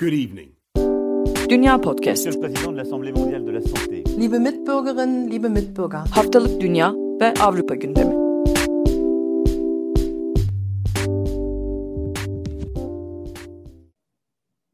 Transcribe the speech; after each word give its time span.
Good 0.00 0.12
evening. 0.12 0.48
Dünya 1.50 1.78
Podcast. 1.80 2.26
Monsieur 2.26 2.32
le 2.32 2.40
Président 2.40 2.72
de 2.72 2.76
l'Assemblée 2.76 3.12
mondiale 3.12 3.44
de 3.44 3.50
la 3.50 3.60
santé. 3.60 4.02
Liebe 4.18 4.38
Mitbürgerinnen, 4.38 5.30
liebe 5.30 5.48
Mitbürger. 5.48 6.00
Haftalık 6.10 6.60
Dünya 6.60 6.94
ve 7.20 7.34
Avrupa 7.40 7.74
gündemi. 7.74 8.14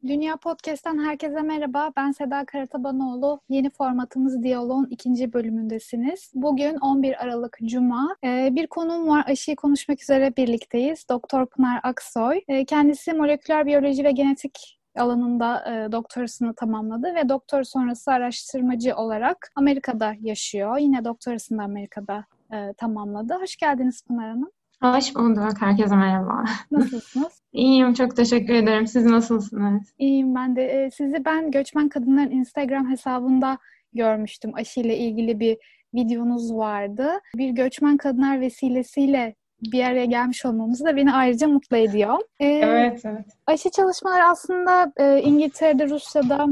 Dünya 0.08 0.36
Podcast'ten 0.36 0.98
herkese 0.98 1.42
merhaba. 1.42 1.92
Ben 1.96 2.12
Seda 2.12 2.44
Karatabanoğlu. 2.44 3.40
Yeni 3.48 3.70
formatımız 3.70 4.42
Diyalog'un 4.42 4.86
ikinci 4.90 5.32
bölümündesiniz. 5.32 6.32
Bugün 6.34 6.76
11 6.76 7.24
Aralık 7.24 7.58
Cuma. 7.64 8.16
Ee, 8.24 8.48
bir 8.52 8.66
konuğum 8.66 9.08
var. 9.08 9.24
Aşıyı 9.26 9.56
konuşmak 9.56 10.02
üzere 10.02 10.36
birlikteyiz. 10.36 11.06
Doktor 11.10 11.46
Pınar 11.46 11.80
Aksoy. 11.82 12.40
Ee, 12.48 12.64
kendisi 12.64 13.12
moleküler 13.12 13.66
biyoloji 13.66 14.04
ve 14.04 14.10
genetik 14.10 14.75
alanında 14.96 15.64
e, 15.70 15.92
doktorasını 15.92 16.54
tamamladı 16.54 17.14
ve 17.14 17.28
doktor 17.28 17.62
sonrası 17.62 18.12
araştırmacı 18.12 18.96
olarak 18.96 19.50
Amerika'da 19.56 20.14
yaşıyor. 20.20 20.78
Yine 20.78 21.04
doktorasını 21.04 21.58
da 21.58 21.62
Amerika'da 21.62 22.24
e, 22.52 22.72
tamamladı. 22.72 23.34
Hoş 23.34 23.56
geldiniz 23.56 24.02
Pınar 24.04 24.30
Hanım. 24.30 24.50
Hoş 24.82 25.14
bulduk. 25.14 25.52
Herkese 25.60 25.96
merhaba. 25.96 26.44
Nasılsınız? 26.70 27.42
İyiyim. 27.52 27.94
Çok 27.94 28.16
teşekkür 28.16 28.54
ederim. 28.54 28.86
Siz 28.86 29.04
nasılsınız? 29.04 29.92
İyiyim 29.98 30.34
ben 30.34 30.56
de. 30.56 30.64
Ee, 30.64 30.90
sizi 30.90 31.24
ben 31.24 31.50
Göçmen 31.50 31.88
Kadınların 31.88 32.30
Instagram 32.30 32.90
hesabında 32.90 33.58
görmüştüm. 33.92 34.50
Aşıyla 34.54 34.94
ilgili 34.94 35.40
bir 35.40 35.58
videonuz 35.94 36.54
vardı. 36.54 37.08
Bir 37.36 37.50
göçmen 37.50 37.96
kadınlar 37.96 38.40
vesilesiyle 38.40 39.34
bir 39.62 39.84
araya 39.84 40.04
gelmiş 40.04 40.46
olmamız 40.46 40.84
da 40.84 40.96
beni 40.96 41.12
ayrıca 41.12 41.48
mutlu 41.48 41.76
ediyor. 41.76 42.18
Ee, 42.40 42.46
Evet, 42.46 43.00
evet. 43.04 43.26
Aşı 43.46 43.70
çalışmaları 43.70 44.24
aslında 44.24 44.92
e, 44.96 45.22
İngiltere'de, 45.22 45.88
Rusya'da 45.88 46.46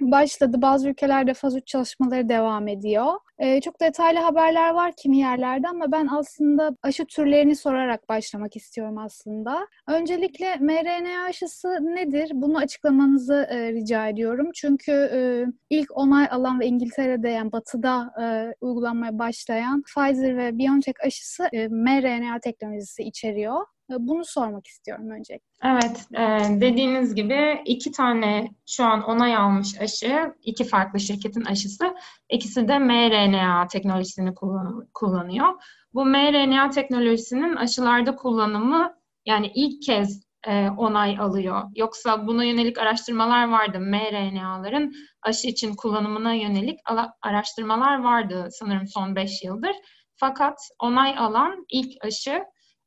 başladı. 0.00 0.62
Bazı 0.62 0.88
ülkelerde 0.88 1.34
faz 1.34 1.56
3 1.56 1.66
çalışmaları 1.66 2.28
devam 2.28 2.68
ediyor. 2.68 3.12
E, 3.38 3.60
çok 3.60 3.80
detaylı 3.80 4.18
haberler 4.18 4.70
var 4.70 4.92
kimi 4.96 5.18
yerlerde 5.18 5.68
ama 5.68 5.92
ben 5.92 6.06
aslında 6.06 6.76
aşı 6.82 7.04
türlerini 7.06 7.56
sorarak 7.56 8.08
başlamak 8.08 8.56
istiyorum 8.56 8.98
aslında. 8.98 9.68
Öncelikle 9.88 10.56
mRNA 10.56 11.24
aşısı 11.24 11.68
nedir? 11.68 12.30
Bunu 12.34 12.58
açıklamanızı 12.58 13.46
e, 13.50 13.72
rica 13.72 14.08
ediyorum. 14.08 14.50
Çünkü 14.54 14.92
e, 14.92 15.44
ilk 15.70 15.96
onay 15.96 16.28
alan 16.30 16.60
ve 16.60 16.66
İngiltere'de 16.66 17.28
yani 17.28 17.52
batıda 17.52 18.12
e, 18.22 18.54
uygulanmaya 18.60 19.18
başlayan 19.18 19.82
Pfizer 19.82 20.36
ve 20.36 20.58
BioNTech 20.58 21.04
aşısı 21.04 21.48
e, 21.52 21.68
mRNA 21.68 22.40
teknolojisi 22.40 23.02
içeriyor. 23.02 23.75
E, 23.90 23.94
Bunu 23.98 24.24
sormak 24.24 24.66
istiyorum 24.66 25.10
öncelikle. 25.10 25.46
Evet, 25.64 26.06
e, 26.14 26.60
dediğiniz 26.60 27.14
gibi 27.14 27.62
iki 27.64 27.92
tane 27.92 28.48
şu 28.66 28.84
an 28.84 29.02
onay 29.02 29.36
almış 29.36 29.80
aşı, 29.80 30.34
iki 30.42 30.64
farklı 30.64 31.00
şirketin 31.00 31.44
aşısı. 31.44 31.94
İkisi 32.30 32.68
de 32.68 32.78
mRNA 32.78 33.66
teknolojisini 33.68 34.34
kullan- 34.34 34.88
kullanıyor. 34.94 35.46
Bu 35.94 36.04
mRNA 36.04 36.70
teknolojisinin 36.70 37.56
aşılarda 37.56 38.16
kullanımı 38.16 38.92
yani 39.26 39.52
ilk 39.54 39.82
kez 39.82 40.26
e, 40.46 40.68
onay 40.70 41.18
alıyor. 41.18 41.62
Yoksa 41.76 42.26
buna 42.26 42.44
yönelik 42.44 42.78
araştırmalar 42.78 43.48
vardı. 43.48 43.80
mRNA'ların 43.80 44.94
aşı 45.22 45.48
için 45.48 45.74
kullanımına 45.74 46.32
yönelik 46.34 46.80
ala- 46.84 47.12
araştırmalar 47.22 48.02
vardı 48.02 48.48
sanırım 48.50 48.86
son 48.86 49.16
5 49.16 49.42
yıldır. 49.44 49.72
Fakat 50.16 50.58
onay 50.82 51.14
alan 51.18 51.66
ilk 51.70 52.04
aşı 52.04 52.42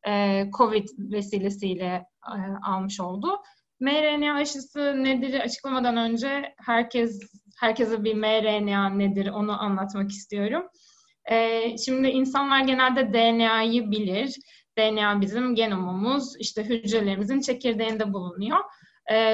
e, 0.08 0.46
COVID 0.58 0.88
vesilesiyle 0.98 2.06
e, 2.28 2.38
almış 2.68 3.00
oldu. 3.00 3.42
mRNA 3.80 4.36
aşısı 4.36 5.04
nedir 5.04 5.40
açıklamadan 5.40 5.98
önce 5.98 6.54
herkes 6.66 7.20
herkese 7.60 8.04
bir 8.04 8.14
mRNA 8.14 8.90
nedir 8.90 9.28
onu 9.28 9.62
anlatmak 9.62 10.10
istiyorum. 10.10 10.64
E, 11.32 11.78
şimdi 11.78 12.08
insanlar 12.08 12.60
genelde 12.60 13.14
DNA'yı 13.14 13.92
bilir. 13.92 14.36
DNA 14.78 15.22
bizim 15.22 15.56
genomumuz, 15.56 16.36
işte 16.40 16.64
hücrelerimizin 16.64 17.42
çekirdeğinde 17.42 18.14
bulunuyor. 18.14 18.58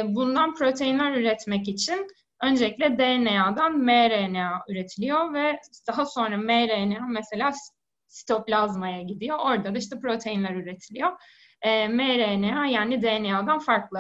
Bundan 0.06 0.56
proteinler 0.56 1.12
üretmek 1.12 1.68
için 1.68 2.08
öncelikle 2.44 2.98
DNA'dan 2.98 3.78
mRNA 3.78 4.64
üretiliyor 4.70 5.34
ve 5.34 5.60
daha 5.88 6.06
sonra 6.06 6.38
mRNA 6.38 7.08
mesela 7.08 7.52
sitoplazmaya 8.16 9.02
gidiyor. 9.02 9.38
Orada 9.46 9.76
da 9.76 9.78
işte 9.78 10.00
proteinler 10.00 10.56
üretiliyor. 10.56 11.12
E, 11.62 11.88
mRNA 11.88 12.66
yani 12.68 13.02
DNA'dan 13.02 13.60
farklı. 13.60 14.00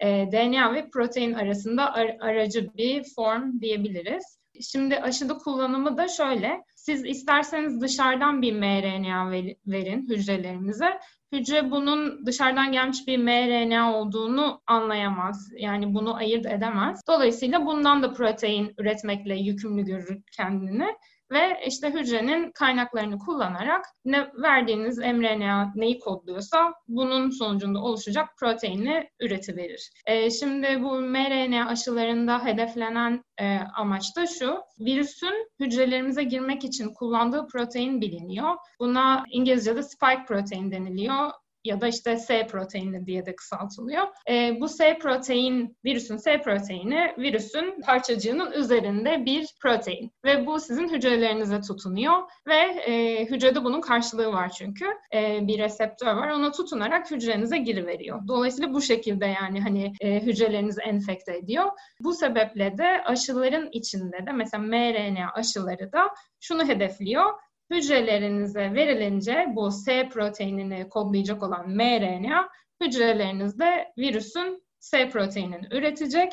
E, 0.00 0.06
DNA 0.32 0.74
ve 0.74 0.90
protein 0.90 1.32
arasında 1.32 1.94
ar- 1.94 2.16
aracı 2.20 2.70
bir 2.76 3.04
form 3.16 3.60
diyebiliriz. 3.60 4.38
Şimdi 4.60 4.96
aşıda 4.96 5.34
kullanımı 5.38 5.96
da 5.96 6.08
şöyle. 6.08 6.62
Siz 6.76 7.04
isterseniz 7.04 7.80
dışarıdan 7.80 8.42
bir 8.42 8.52
mRNA 8.52 9.30
ver- 9.30 9.56
verin 9.66 10.08
hücrelerinize. 10.08 10.98
Hücre 11.32 11.70
bunun 11.70 12.26
dışarıdan 12.26 12.72
gelmiş 12.72 12.98
bir 13.06 13.18
mRNA 13.18 13.94
olduğunu 13.94 14.62
anlayamaz. 14.66 15.50
Yani 15.56 15.94
bunu 15.94 16.16
ayırt 16.16 16.46
edemez. 16.46 17.00
Dolayısıyla 17.08 17.66
bundan 17.66 18.02
da 18.02 18.12
protein 18.12 18.74
üretmekle 18.78 19.34
yükümlü 19.34 19.84
görür 19.84 20.22
kendini 20.36 20.86
ve 21.32 21.60
işte 21.66 21.90
hücrenin 21.90 22.50
kaynaklarını 22.52 23.18
kullanarak 23.18 23.84
ne 24.04 24.30
verdiğiniz 24.42 24.98
mRNA 24.98 25.72
neyi 25.74 25.98
kodluyorsa 25.98 26.74
bunun 26.88 27.30
sonucunda 27.30 27.78
oluşacak 27.78 28.28
proteini 28.40 29.10
üretiverir. 29.20 29.90
E, 30.06 30.30
şimdi 30.30 30.82
bu 30.82 31.00
mRNA 31.00 31.68
aşılarında 31.68 32.44
hedeflenen 32.44 33.24
e, 33.40 33.58
amaç 33.76 34.16
da 34.16 34.26
şu, 34.26 34.60
virüsün 34.80 35.50
hücrelerimize 35.60 36.22
girmek 36.22 36.64
için 36.64 36.94
kullandığı 36.94 37.46
protein 37.46 38.00
biliniyor. 38.00 38.56
Buna 38.80 39.24
İngilizce'de 39.30 39.82
spike 39.82 40.24
protein 40.28 40.70
deniliyor 40.70 41.30
ya 41.66 41.80
da 41.80 41.88
işte 41.88 42.16
S 42.16 42.46
proteini 42.46 43.06
diye 43.06 43.26
de 43.26 43.36
kısaltılıyor. 43.36 44.02
E, 44.30 44.60
bu 44.60 44.68
S 44.68 44.98
protein, 44.98 45.76
virüsün 45.84 46.16
S 46.16 46.40
proteini, 46.40 47.14
virüsün 47.18 47.80
parçacığının 47.80 48.52
üzerinde 48.52 49.24
bir 49.24 49.46
protein. 49.62 50.12
Ve 50.24 50.46
bu 50.46 50.60
sizin 50.60 50.88
hücrelerinize 50.88 51.60
tutunuyor 51.60 52.22
ve 52.46 52.56
e, 52.56 53.24
hücrede 53.24 53.64
bunun 53.64 53.80
karşılığı 53.80 54.32
var 54.32 54.48
çünkü. 54.48 54.84
E, 55.14 55.46
bir 55.46 55.58
reseptör 55.58 56.16
var, 56.16 56.28
ona 56.28 56.52
tutunarak 56.52 57.10
hücrenize 57.10 57.58
giriveriyor. 57.58 58.28
Dolayısıyla 58.28 58.74
bu 58.74 58.80
şekilde 58.80 59.26
yani 59.26 59.60
hani 59.60 59.92
e, 60.00 60.20
hücrelerinizi 60.20 60.80
enfekte 60.80 61.36
ediyor. 61.36 61.64
Bu 62.00 62.12
sebeple 62.12 62.78
de 62.78 63.02
aşıların 63.04 63.68
içinde 63.72 64.26
de 64.26 64.32
mesela 64.32 64.62
mRNA 64.62 65.30
aşıları 65.34 65.92
da 65.92 66.10
şunu 66.40 66.68
hedefliyor 66.68 67.32
hücrelerinize 67.70 68.74
verilince 68.74 69.46
bu 69.48 69.70
S 69.70 70.08
proteinini 70.08 70.88
kodlayacak 70.88 71.42
olan 71.42 71.70
mRNA 71.70 72.48
hücrelerinizde 72.80 73.92
virüsün 73.98 74.66
S 74.78 75.08
proteinini 75.08 75.66
üretecek 75.70 76.32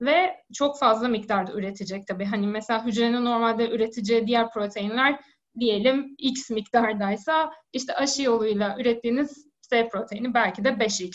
ve 0.00 0.36
çok 0.54 0.78
fazla 0.78 1.08
miktarda 1.08 1.52
üretecek 1.52 2.06
tabii. 2.06 2.24
Hani 2.24 2.46
mesela 2.46 2.86
hücrenin 2.86 3.24
normalde 3.24 3.70
üreteceği 3.70 4.26
diğer 4.26 4.50
proteinler 4.50 5.20
diyelim 5.60 6.14
X 6.18 6.50
miktardaysa 6.50 7.52
işte 7.72 7.94
aşı 7.94 8.22
yoluyla 8.22 8.76
ürettiğiniz 8.80 9.46
S 9.60 9.88
proteini 9.88 10.34
belki 10.34 10.64
de 10.64 10.68
5X. 10.68 11.12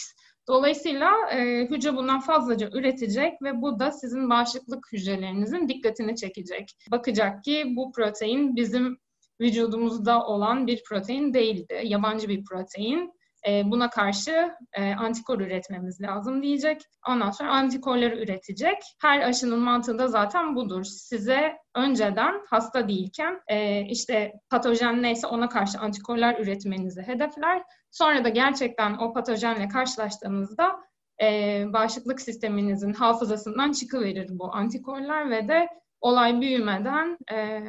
Dolayısıyla 0.48 1.12
e, 1.32 1.68
hücre 1.70 1.96
bundan 1.96 2.20
fazlaca 2.20 2.70
üretecek 2.74 3.42
ve 3.42 3.62
bu 3.62 3.80
da 3.80 3.92
sizin 3.92 4.30
bağışıklık 4.30 4.88
hücrelerinizin 4.92 5.68
dikkatini 5.68 6.16
çekecek. 6.16 6.76
Bakacak 6.92 7.44
ki 7.44 7.64
bu 7.76 7.92
protein 7.92 8.56
bizim 8.56 8.98
vücudumuzda 9.42 10.26
olan 10.26 10.68
bir 10.68 10.84
protein 10.90 11.34
değildi. 11.34 11.82
Yabancı 11.84 12.30
bir 12.30 12.44
protein. 12.44 13.20
E, 13.48 13.72
buna 13.72 13.90
karşı 13.90 14.52
e, 14.74 14.94
antikor 14.94 15.40
üretmemiz 15.40 16.02
lazım 16.02 16.44
diyecek. 16.44 16.82
Ondan 17.08 17.32
sonra 17.32 17.52
antikorları 17.52 18.20
üretecek. 18.20 18.78
Her 19.02 19.22
aşının 19.22 19.60
mantığı 19.60 20.00
da 20.00 20.08
zaten 20.08 20.56
budur. 20.56 20.84
Size 20.84 21.58
önceden 21.76 22.42
hasta 22.50 22.88
değilken 22.88 23.42
e, 23.48 23.82
işte 23.82 24.34
patojen 24.50 25.04
neyse 25.04 25.28
ona 25.28 25.50
karşı 25.50 25.80
antikorlar 25.80 26.40
üretmenizi 26.40 27.02
hedefler. 27.02 27.64
Sonra 27.92 28.24
da 28.24 28.30
gerçekten 28.30 28.98
o 28.98 29.14
patojenle 29.14 29.68
karşılaştığınızda 29.68 30.80
e, 31.22 31.64
bağışıklık 31.74 32.22
sisteminizin 32.22 32.94
hafızasından 32.94 33.72
çıkıverir 33.72 34.28
bu 34.32 34.56
antikorlar 34.56 35.30
ve 35.30 35.48
de 35.48 35.68
olay 36.02 36.42
büyümeden 36.42 37.18
e, 37.32 37.62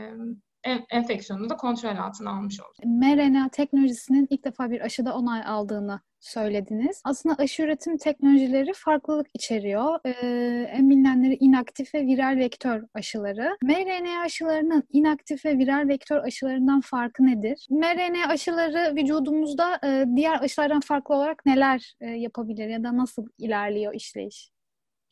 enfeksiyonu 0.91 1.51
da 1.51 1.57
kontrol 1.57 1.97
altına 1.97 2.31
almış 2.31 2.61
oldu. 2.61 2.73
mRNA 2.85 3.49
teknolojisinin 3.49 4.27
ilk 4.31 4.45
defa 4.45 4.71
bir 4.71 4.81
aşıda 4.81 5.15
onay 5.15 5.43
aldığını 5.47 6.01
söylediniz. 6.21 7.03
Aslında 7.05 7.35
aşı 7.39 7.63
üretim 7.63 7.97
teknolojileri 7.97 8.73
farklılık 8.75 9.27
içeriyor. 9.35 9.99
Ee, 10.05 10.71
en 10.73 10.91
bilinenleri 10.91 11.35
inaktif 11.41 11.95
ve 11.95 12.07
viral 12.07 12.37
vektör 12.37 12.83
aşıları. 12.95 13.57
mRNA 13.63 14.21
aşılarının 14.21 14.83
inaktif 14.93 15.45
ve 15.45 15.59
viral 15.59 15.89
vektör 15.89 16.17
aşılarından 16.17 16.81
farkı 16.81 17.27
nedir? 17.27 17.67
mRNA 17.71 18.29
aşıları 18.29 18.97
vücudumuzda 18.97 19.81
e, 19.85 20.05
diğer 20.17 20.41
aşılardan 20.43 20.81
farklı 20.81 21.15
olarak 21.15 21.47
neler 21.47 21.95
e, 22.01 22.07
yapabilir 22.07 22.69
ya 22.69 22.85
da 22.85 22.97
nasıl 22.97 23.27
ilerliyor 23.39 23.95
işleyiş? 23.95 24.51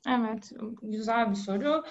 Evet, 0.09 0.53
güzel 0.83 1.31
bir 1.31 1.35
soru. 1.35 1.83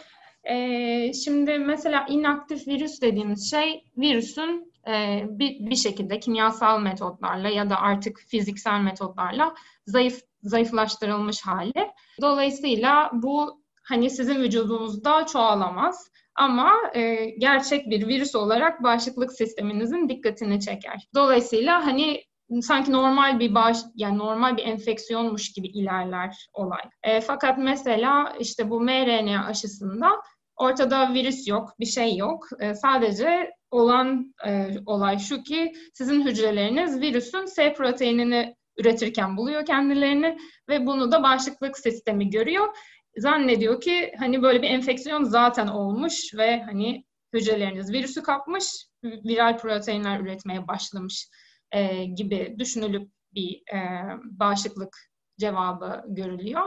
Ee, 0.50 1.14
şimdi 1.14 1.60
mesela 1.60 2.06
inaktif 2.10 2.68
virüs 2.68 3.02
dediğimiz 3.02 3.52
şey 3.52 3.84
virüsün 3.98 4.74
e, 4.88 5.24
bir, 5.30 5.70
bir 5.70 5.76
şekilde 5.76 6.20
kimyasal 6.20 6.80
metotlarla 6.80 7.50
ya 7.50 7.70
da 7.70 7.82
artık 7.82 8.20
fiziksel 8.28 8.82
metotlarla 8.82 9.56
zayıf 9.86 10.22
zayıflaştırılmış 10.42 11.42
hali. 11.42 11.92
Dolayısıyla 12.22 13.12
bu 13.14 13.64
hani 13.84 14.10
sizin 14.10 14.42
vücudunuzda 14.42 15.26
çoğalamaz. 15.26 16.12
Ama 16.36 16.74
e, 16.94 17.26
gerçek 17.26 17.90
bir 17.90 18.08
virüs 18.08 18.36
olarak 18.36 18.84
bağışıklık 18.84 19.32
sisteminizin 19.32 20.10
dikkatini 20.10 20.60
çeker. 20.60 21.08
Dolayısıyla 21.16 21.86
hani 21.86 22.24
sanki 22.62 22.92
normal 22.92 23.40
bir 23.40 23.56
bağış 23.56 23.78
yani 23.96 24.18
normal 24.18 24.58
bir 24.58 24.64
enfeksiyonmuş 24.64 25.54
gibi 25.54 25.68
ilerler 25.68 26.50
olay. 26.54 26.82
E, 27.04 27.22
fakat 27.22 27.58
mesela 27.58 28.34
işte 28.40 28.70
bu 28.70 28.82
mRNA 28.82 29.46
aşısında 29.46 30.10
ortada 30.57 31.13
virüs 31.13 31.48
yok, 31.48 31.74
bir 31.80 31.86
şey 31.86 32.18
yok. 32.18 32.48
E, 32.59 32.74
sadece 32.74 33.51
olan 33.71 34.33
e, 34.48 34.69
olay 34.86 35.19
şu 35.19 35.44
ki 35.44 35.74
sizin 35.94 36.25
hücreleriniz 36.25 37.01
virüsün 37.01 37.45
S 37.45 37.74
proteinini 37.74 38.56
üretirken 38.77 39.38
buluyor 39.38 39.65
kendilerini 39.65 40.38
ve 40.69 40.86
bunu 40.86 41.12
da 41.12 41.24
bağışıklık 41.24 41.77
sistemi 41.77 42.30
görüyor. 42.30 42.77
Zannediyor 43.18 43.81
ki 43.81 44.13
hani 44.19 44.42
böyle 44.42 44.62
bir 44.62 44.69
enfeksiyon 44.69 45.24
zaten 45.24 45.68
olmuş 45.68 46.33
ve 46.38 46.63
hani 46.63 47.04
hücreleriniz 47.33 47.94
virüsü 47.94 48.24
kapmış, 48.24 48.65
viral 49.04 49.57
proteinler 49.57 50.19
üretmeye 50.19 50.68
başlamış 50.68 51.27
e, 51.71 52.06
gibi 52.06 52.56
düşünülüp 52.59 53.09
bir 53.33 53.62
e, 53.74 53.80
bağışıklık 54.24 54.98
cevabı 55.39 56.04
görülüyor. 56.07 56.65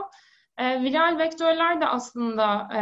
E, 0.61 0.83
viral 0.83 1.17
vektörler 1.17 1.81
de 1.81 1.87
aslında 1.87 2.67
e, 2.75 2.81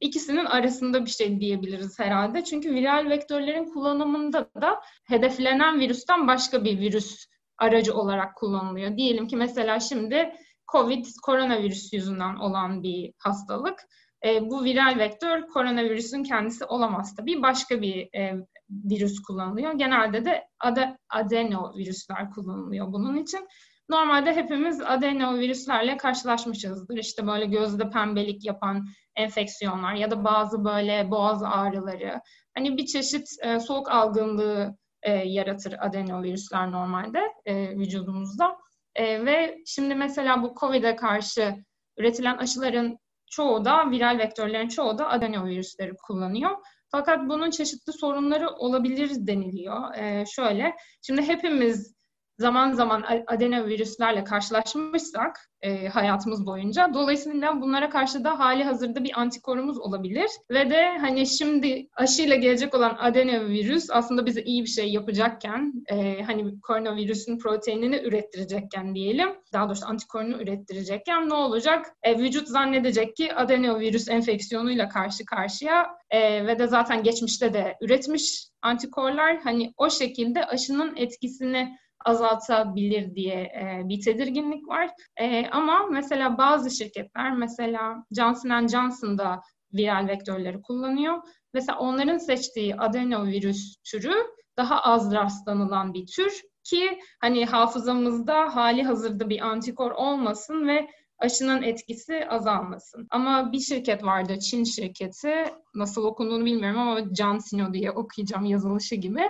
ikisinin 0.00 0.44
arasında 0.44 1.04
bir 1.04 1.10
şey 1.10 1.40
diyebiliriz 1.40 1.98
herhalde. 1.98 2.44
Çünkü 2.44 2.74
viral 2.74 3.06
vektörlerin 3.10 3.64
kullanımında 3.64 4.50
da 4.60 4.80
hedeflenen 5.08 5.80
virüsten 5.80 6.26
başka 6.26 6.64
bir 6.64 6.80
virüs 6.80 7.26
aracı 7.58 7.94
olarak 7.94 8.36
kullanılıyor. 8.36 8.96
Diyelim 8.96 9.28
ki 9.28 9.36
mesela 9.36 9.80
şimdi 9.80 10.32
COVID, 10.72 11.06
koronavirüs 11.22 11.92
yüzünden 11.92 12.36
olan 12.36 12.82
bir 12.82 13.12
hastalık. 13.18 13.78
E, 14.26 14.50
bu 14.50 14.64
viral 14.64 14.98
vektör 14.98 15.46
koronavirüsün 15.46 16.22
kendisi 16.22 16.64
olamaz 16.64 17.14
tabii. 17.16 17.42
Başka 17.42 17.82
bir 17.82 18.08
e, 18.18 18.34
virüs 18.70 19.22
kullanılıyor. 19.22 19.72
Genelde 19.72 20.24
de 20.24 20.44
ad- 20.60 20.96
adenovirüsler 21.10 22.30
kullanılıyor 22.30 22.92
bunun 22.92 23.16
için. 23.16 23.48
Normalde 23.88 24.36
hepimiz 24.36 24.80
adenovirüslerle 24.80 25.96
karşılaşmışızdır. 25.96 26.96
İşte 26.96 27.26
böyle 27.26 27.46
gözde 27.46 27.90
pembelik 27.90 28.44
yapan 28.44 28.86
enfeksiyonlar 29.16 29.94
ya 29.94 30.10
da 30.10 30.24
bazı 30.24 30.64
böyle 30.64 31.10
boğaz 31.10 31.42
ağrıları. 31.42 32.20
Hani 32.56 32.76
bir 32.76 32.86
çeşit 32.86 33.28
e, 33.42 33.60
soğuk 33.60 33.90
algınlığı 33.90 34.76
e, 35.02 35.12
yaratır 35.12 35.74
adenovirüsler 35.80 36.72
normalde 36.72 37.20
e, 37.44 37.76
vücudumuzda. 37.76 38.56
E, 38.94 39.26
ve 39.26 39.58
şimdi 39.66 39.94
mesela 39.94 40.42
bu 40.42 40.54
COVID'e 40.60 40.96
karşı 40.96 41.54
üretilen 41.96 42.36
aşıların 42.36 42.98
çoğu 43.30 43.64
da 43.64 43.90
viral 43.90 44.18
vektörlerin 44.18 44.68
çoğu 44.68 44.98
da 44.98 45.08
adenovirüsleri 45.08 45.92
kullanıyor. 46.06 46.50
Fakat 46.90 47.28
bunun 47.28 47.50
çeşitli 47.50 47.92
sorunları 47.92 48.48
olabilir 48.48 49.10
deniliyor. 49.14 49.94
Ee, 49.94 50.24
şöyle, 50.26 50.74
şimdi 51.02 51.22
hepimiz 51.22 51.97
zaman 52.38 52.72
zaman 52.72 53.04
adenovirüslerle 53.26 54.24
karşılaşmışsak 54.24 55.48
e, 55.60 55.88
hayatımız 55.88 56.46
boyunca. 56.46 56.94
Dolayısıyla 56.94 57.60
bunlara 57.60 57.90
karşı 57.90 58.24
da 58.24 58.38
hali 58.38 58.64
hazırda 58.64 59.04
bir 59.04 59.20
antikorumuz 59.20 59.78
olabilir. 59.78 60.30
Ve 60.50 60.70
de 60.70 60.98
hani 60.98 61.26
şimdi 61.26 61.88
aşıyla 61.96 62.36
gelecek 62.36 62.74
olan 62.74 62.96
adenovirüs 62.98 63.90
aslında 63.90 64.26
bize 64.26 64.42
iyi 64.42 64.62
bir 64.62 64.68
şey 64.68 64.92
yapacakken 64.92 65.72
e, 65.90 66.22
hani 66.22 66.60
koronavirüsün 66.60 67.38
proteinini 67.38 67.96
ürettirecekken 67.96 68.94
diyelim. 68.94 69.28
Daha 69.52 69.66
doğrusu 69.66 69.86
antikorunu 69.86 70.42
ürettirecekken 70.42 71.28
ne 71.28 71.34
olacak? 71.34 71.86
E, 72.02 72.18
vücut 72.18 72.48
zannedecek 72.48 73.16
ki 73.16 73.34
adenovirüs 73.34 74.08
enfeksiyonuyla 74.08 74.88
karşı 74.88 75.24
karşıya 75.24 75.86
e, 76.10 76.46
ve 76.46 76.58
de 76.58 76.66
zaten 76.66 77.02
geçmişte 77.02 77.52
de 77.52 77.76
üretmiş 77.80 78.48
antikorlar 78.62 79.38
hani 79.44 79.72
o 79.76 79.90
şekilde 79.90 80.44
aşının 80.44 80.96
etkisini 80.96 81.78
azaltabilir 82.04 83.14
diye 83.14 83.34
e, 83.34 83.82
bir 83.84 84.00
tedirginlik 84.00 84.68
var. 84.68 84.90
E, 85.16 85.46
ama 85.46 85.86
mesela 85.90 86.38
bazı 86.38 86.70
şirketler, 86.70 87.32
mesela 87.32 88.04
Johnson 88.16 88.66
Johnson 88.66 89.18
da 89.18 89.42
viral 89.74 90.08
vektörleri 90.08 90.62
kullanıyor. 90.62 91.22
Mesela 91.54 91.78
onların 91.78 92.18
seçtiği 92.18 92.76
adenovirüs 92.76 93.76
türü 93.84 94.14
daha 94.56 94.80
az 94.80 95.14
rastlanılan 95.14 95.94
bir 95.94 96.06
tür 96.06 96.42
ki 96.64 96.98
hani 97.20 97.46
hafızamızda 97.46 98.56
hali 98.56 98.82
hazırda 98.82 99.28
bir 99.28 99.40
antikor 99.40 99.90
olmasın 99.90 100.68
ve 100.68 100.88
aşının 101.18 101.62
etkisi 101.62 102.26
azalmasın. 102.28 103.06
Ama 103.10 103.52
bir 103.52 103.60
şirket 103.60 104.04
vardı, 104.04 104.38
Çin 104.38 104.64
şirketi, 104.64 105.44
nasıl 105.74 106.04
okunduğunu 106.04 106.44
bilmiyorum 106.44 106.80
ama 106.80 107.14
CanSino 107.14 107.72
diye 107.72 107.90
okuyacağım 107.90 108.44
yazılışı 108.44 108.94
gibi. 108.94 109.22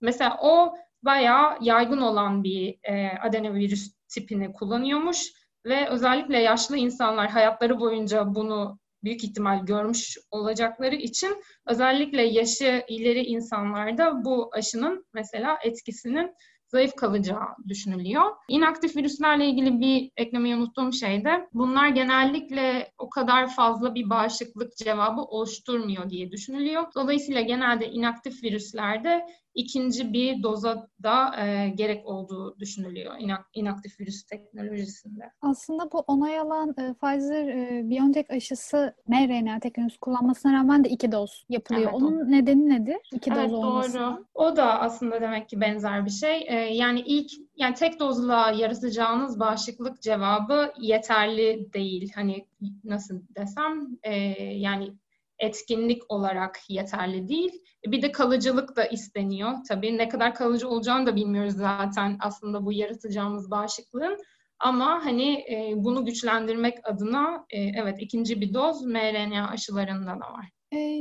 Mesela 0.00 0.38
o 0.42 0.74
bayağı 1.04 1.58
yaygın 1.60 2.00
olan 2.00 2.44
bir 2.44 2.78
e, 2.82 3.18
adenovirüs 3.18 3.92
tipini 4.08 4.52
kullanıyormuş 4.52 5.32
ve 5.66 5.88
özellikle 5.88 6.38
yaşlı 6.38 6.76
insanlar 6.76 7.30
hayatları 7.30 7.80
boyunca 7.80 8.34
bunu 8.34 8.78
büyük 9.04 9.24
ihtimal 9.24 9.66
görmüş 9.66 10.18
olacakları 10.30 10.94
için 10.94 11.42
özellikle 11.66 12.22
yaşı 12.22 12.84
ileri 12.88 13.22
insanlarda 13.24 14.24
bu 14.24 14.50
aşının 14.52 15.06
mesela 15.14 15.58
etkisinin 15.64 16.34
zayıf 16.66 16.94
kalacağı 16.96 17.46
düşünülüyor. 17.68 18.22
İnaktif 18.48 18.96
virüslerle 18.96 19.46
ilgili 19.46 19.80
bir 19.80 20.10
eklemeyi 20.16 20.56
unuttuğum 20.56 20.92
şey 20.92 21.24
de 21.24 21.48
bunlar 21.52 21.88
genellikle 21.88 22.92
o 22.98 23.08
kadar 23.10 23.54
fazla 23.54 23.94
bir 23.94 24.10
bağışıklık 24.10 24.76
cevabı 24.76 25.20
oluşturmuyor 25.20 26.10
diye 26.10 26.30
düşünülüyor. 26.30 26.84
Dolayısıyla 26.94 27.40
genelde 27.40 27.88
inaktif 27.88 28.42
virüslerde 28.42 29.26
ikinci 29.54 30.12
bir 30.12 30.42
doza 30.42 30.88
da 31.02 31.46
e, 31.46 31.68
gerek 31.68 32.06
olduğu 32.06 32.58
düşünülüyor 32.58 33.14
inak, 33.18 33.46
inaktif 33.54 34.00
virüs 34.00 34.24
teknolojisinde. 34.24 35.30
Aslında 35.42 35.92
bu 35.92 35.98
onay 35.98 36.38
alan 36.38 36.74
e, 36.78 36.94
Pfizer 36.94 37.48
e, 37.48 37.90
BioNTech 37.90 38.30
aşısı 38.30 38.94
mRNA 39.08 39.60
teknolojisi 39.60 40.00
kullanmasına 40.00 40.52
rağmen 40.52 40.84
de 40.84 40.88
iki 40.88 41.12
doz 41.12 41.46
yapılıyor. 41.48 41.90
Evet, 41.90 41.94
Onun 41.94 42.20
o. 42.20 42.30
nedeni 42.30 42.68
nedir? 42.68 42.96
İki 43.12 43.30
evet, 43.30 43.44
doz 43.44 43.52
olması. 43.52 43.98
Doğru. 43.98 44.26
O 44.34 44.56
da 44.56 44.80
aslında 44.80 45.20
demek 45.20 45.48
ki 45.48 45.60
benzer 45.60 46.06
bir 46.06 46.10
şey. 46.10 46.46
E, 46.48 46.54
yani 46.54 47.00
ilk 47.00 47.30
yani 47.56 47.74
tek 47.74 48.00
dozla 48.00 48.50
yaratacağınız 48.50 49.40
bağışıklık 49.40 50.02
cevabı 50.02 50.72
yeterli 50.80 51.72
değil. 51.72 52.12
Hani 52.14 52.46
nasıl 52.84 53.22
desem 53.36 53.98
e, 54.02 54.14
yani 54.54 54.92
etkinlik 55.38 56.02
olarak 56.08 56.58
yeterli 56.68 57.28
değil. 57.28 57.52
Bir 57.86 58.02
de 58.02 58.12
kalıcılık 58.12 58.76
da 58.76 58.84
isteniyor. 58.84 59.52
Tabii 59.68 59.98
ne 59.98 60.08
kadar 60.08 60.34
kalıcı 60.34 60.68
olacağını 60.68 61.06
da 61.06 61.16
bilmiyoruz 61.16 61.54
zaten 61.54 62.16
aslında 62.20 62.66
bu 62.66 62.72
yaratacağımız 62.72 63.50
bağışıklığın. 63.50 64.18
Ama 64.58 65.04
hani 65.04 65.32
e, 65.32 65.72
bunu 65.76 66.04
güçlendirmek 66.04 66.78
adına 66.84 67.46
e, 67.50 67.60
evet 67.60 67.96
ikinci 68.00 68.40
bir 68.40 68.54
doz 68.54 68.84
mRNA 68.84 69.48
aşılarında 69.50 70.10
da 70.10 70.32
var. 70.32 70.50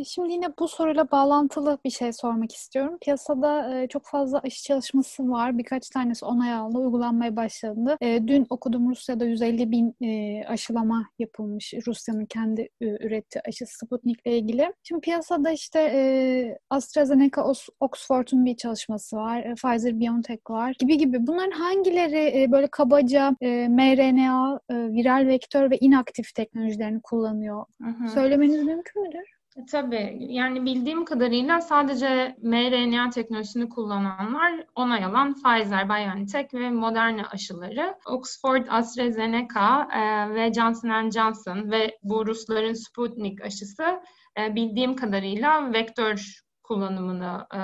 Şimdi 0.06 0.34
yine 0.34 0.48
bu 0.60 0.68
soruyla 0.68 1.12
bağlantılı 1.12 1.78
bir 1.86 1.90
şey 1.90 2.14
sormak 2.14 2.56
istiyorum. 2.56 2.98
Piyasada 3.02 3.88
çok 3.88 4.06
fazla 4.06 4.40
aşı 4.40 4.64
çalışması 4.64 5.30
var. 5.30 5.58
Birkaç 5.58 5.90
tanesi 5.90 6.26
onay 6.26 6.54
aldı, 6.54 6.78
uygulanmaya 6.78 7.36
başlandı. 7.36 7.98
Dün 8.02 8.46
okudum 8.50 8.90
Rusya'da 8.90 9.26
150 9.26 9.72
bin 9.72 9.96
aşılama 10.44 11.06
yapılmış. 11.20 11.74
Rusya'nın 11.88 12.26
kendi 12.26 12.70
ürettiği 12.82 13.42
aşı 13.48 13.66
Sputnik 13.68 14.20
ile 14.26 14.38
ilgili. 14.38 14.74
Şimdi 14.84 15.02
piyasada 15.02 15.52
işte 15.52 16.60
AstraZeneca, 16.70 17.44
Oxford'un 17.80 18.46
bir 18.46 18.56
çalışması 18.56 19.18
var. 19.18 19.44
Pfizer-BioNTech 19.44 20.40
var 20.50 20.76
gibi 20.80 20.98
gibi. 20.98 21.28
Bunların 21.28 21.52
hangileri 21.52 22.52
böyle 22.52 22.68
kabaca 22.68 23.36
mRNA, 23.70 24.60
viral 24.70 25.28
vektör 25.28 25.72
ve 25.72 25.78
inaktif 25.78 26.36
teknolojilerini 26.36 27.02
kullanıyor? 27.02 27.66
Hı 27.82 27.90
hı. 27.90 28.08
Söylemeniz 28.10 28.64
mümkün 28.64 29.04
müdür? 29.04 29.34
E, 29.58 29.66
tabii 29.66 30.18
yani 30.20 30.66
bildiğim 30.66 31.06
kadarıyla 31.06 31.62
sadece 31.62 32.36
mRNA 32.42 33.10
teknolojisini 33.10 33.70
kullananlar 33.70 34.66
onay 34.76 35.06
alan 35.06 35.34
Pfizer, 35.34 35.90
BioNTech 35.90 36.54
ve 36.54 36.70
Moderna 36.70 37.28
aşıları. 37.32 37.96
Oxford, 38.06 38.68
AstraZeneca 38.70 39.88
e, 39.94 40.34
ve 40.36 40.54
Johnson 40.54 41.10
Johnson 41.10 41.72
ve 41.72 41.98
bu 42.04 42.26
Rusların 42.26 42.74
Sputnik 42.74 43.42
aşısı 43.42 44.02
e, 44.40 44.56
bildiğim 44.56 44.96
kadarıyla 44.96 45.74
vektör 45.74 46.40
kullanımını 46.64 47.48
e, 47.56 47.60